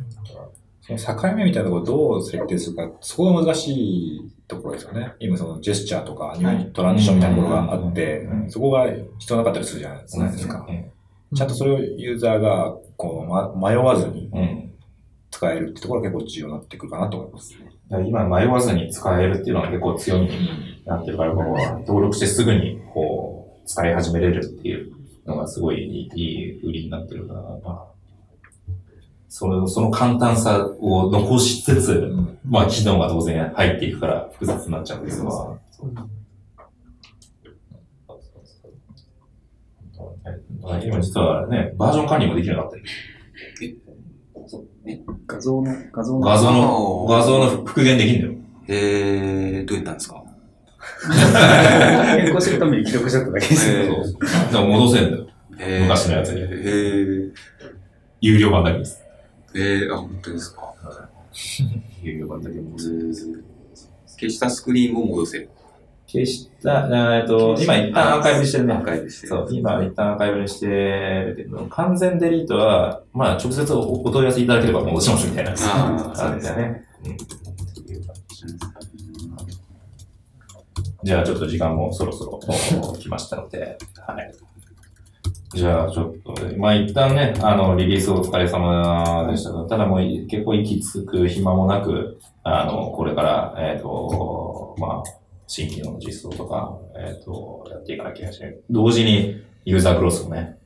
[0.99, 5.13] その境目みたいなところをどう設定するか、そこが難しいところですよね。
[5.19, 6.37] 今そのジェスチャーとか、
[6.73, 8.87] トランジションみたいなところがあってうん、そこが
[9.19, 10.67] 必要なかったりするじゃないですか。
[11.35, 14.71] ちゃんとそれをユーザーがこう、ま、迷わずにうん。
[15.31, 17.55] 使えるってところが結構重要になってくるかなと思います。
[18.07, 24.93] 今迷わずに使えるっていうのが結構強みになってるから、こう登録してすぐにこう使い始めれるっていう
[25.27, 27.87] のがすごいいい売りになってるから、まあ、
[29.33, 35.59] その、その簡単さを残しつつ、んまあ、機能が当然入っていくから複雑になっちゃうんですよ。
[40.85, 42.85] 今実はね、バージョン管理もできなってる。
[45.27, 46.21] 画像の、画像の。
[46.21, 48.35] 画像の、画像の復元できるんだよ。
[48.69, 50.23] えー、どうやったんですか？
[52.21, 54.05] 変更するために記録しちゃっただけですえよ。
[54.05, 55.27] そうだから戻せんだよ。
[55.59, 57.33] えー昔のやつにえー、
[58.21, 59.00] 有料版だけです。
[59.55, 60.75] えー、あ、本当ですか？
[62.03, 63.45] 有料版だけ戻せる。
[64.19, 65.51] 消したスクリーンも戻せる。
[66.07, 68.75] 消した、えっと、今一旦アーカイブにしてるね。
[68.75, 76.85] アーカイブしてるそう、今一旦アーカイブにしてるけど、完全デリートは、まあ、直接おお問い合わせいただければ戻しますみたいなあー 感じだね。
[77.05, 77.17] うん
[81.03, 82.41] じゃあ、ちょっと時間もそろそろ
[82.83, 84.35] お来ましたので、はい。
[85.53, 95.11] じゃあ、ちょっと、まあ一旦ね、あの、リリースお疲れ様でしたが、ただもう結構息つく暇もなく、あの、これから、えっ、と、まあ、
[95.49, 100.57] 新機能の実装とか、えっ、と、やっていかなきゃいけないし、同時にユーザークロスもね、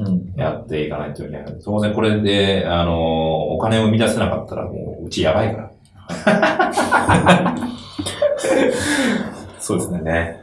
[0.00, 0.32] うん。
[0.36, 1.44] やっていかないといけない。
[1.64, 5.70] 当然これで、あの、お金を生み出せなかったらもう、うちやばいから。
[9.60, 10.00] そうですね。
[10.00, 10.42] ね。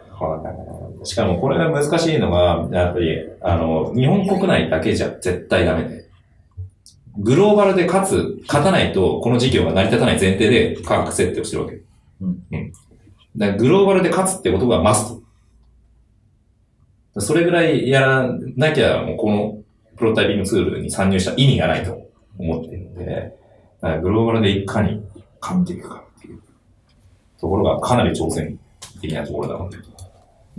[1.04, 6.10] しかもこれが難しいのが、やっぱり、あの、日本国内だけじゃ絶対ダメで。
[7.18, 11.82] グローバルで勝つ、勝たないと、この事業が成り立たない前提で価格設定をしてるわけ。
[12.22, 12.44] うん。
[12.52, 12.72] うん。
[13.38, 15.20] だからグローバルで勝つってことがマス
[17.16, 17.22] ト。
[17.22, 19.58] それぐらいやらなきゃ、もうこの
[19.98, 23.34] プロタイピングツールに参入した意味がないと思っているので、
[23.82, 25.04] だからグローバルでいかに
[25.42, 26.42] 勝っていくかっていう
[27.40, 28.60] ところがかなり挑戦
[29.02, 29.78] 的なところなので、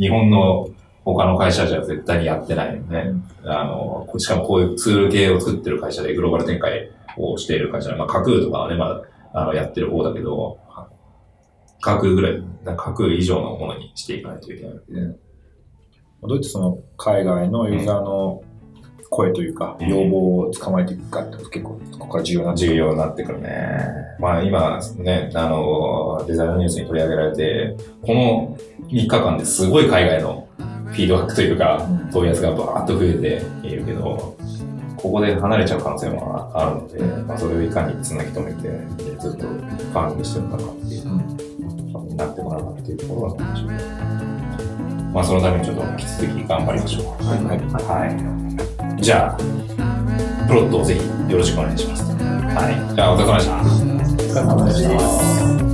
[0.00, 0.68] 日本の
[1.04, 3.12] 他の会社じゃ絶対にやってないよね、
[3.44, 9.02] あの、しかもこういうツール系を作ってる会社でグローバル展開をしている会社、まあ、架空とかはね、まだ、
[9.34, 10.58] あの、やってる方だけど、
[11.82, 18.42] 架空ぐらい、架空以上のものにしていかないといけないわけで、どうやってその海外のユーザーの
[19.10, 23.78] 声というか、うん要望を捕まえていくかって結構、ここから重要なん重要になってくるね。
[24.18, 28.56] まあ今ね、あの、デザインニュースに取り上げられて、この
[28.88, 30.48] 3日間ですごい海外の
[30.86, 34.36] フィードバックというか、問い合わせがバーッと増えているけど、
[34.96, 38.68] ここで離れちゃう可能性もあるので、まあ、それをいかにつなぎ止めて、
[39.18, 39.46] ずっと
[39.92, 41.06] 管理してるのかっていう、
[42.06, 44.10] になってもらうかっていうところなんでしょうね。
[45.12, 47.24] まあそのためにちょっと引き続き頑張りましょう。
[47.24, 47.44] はい。
[47.44, 48.69] はい。
[49.00, 49.36] じゃあ、
[50.46, 52.02] プロットをぜひよろしくお願いします。
[52.12, 52.94] はい。
[52.94, 53.56] じゃあ、お疲れ様でした。
[53.56, 55.69] お疲れ様でした。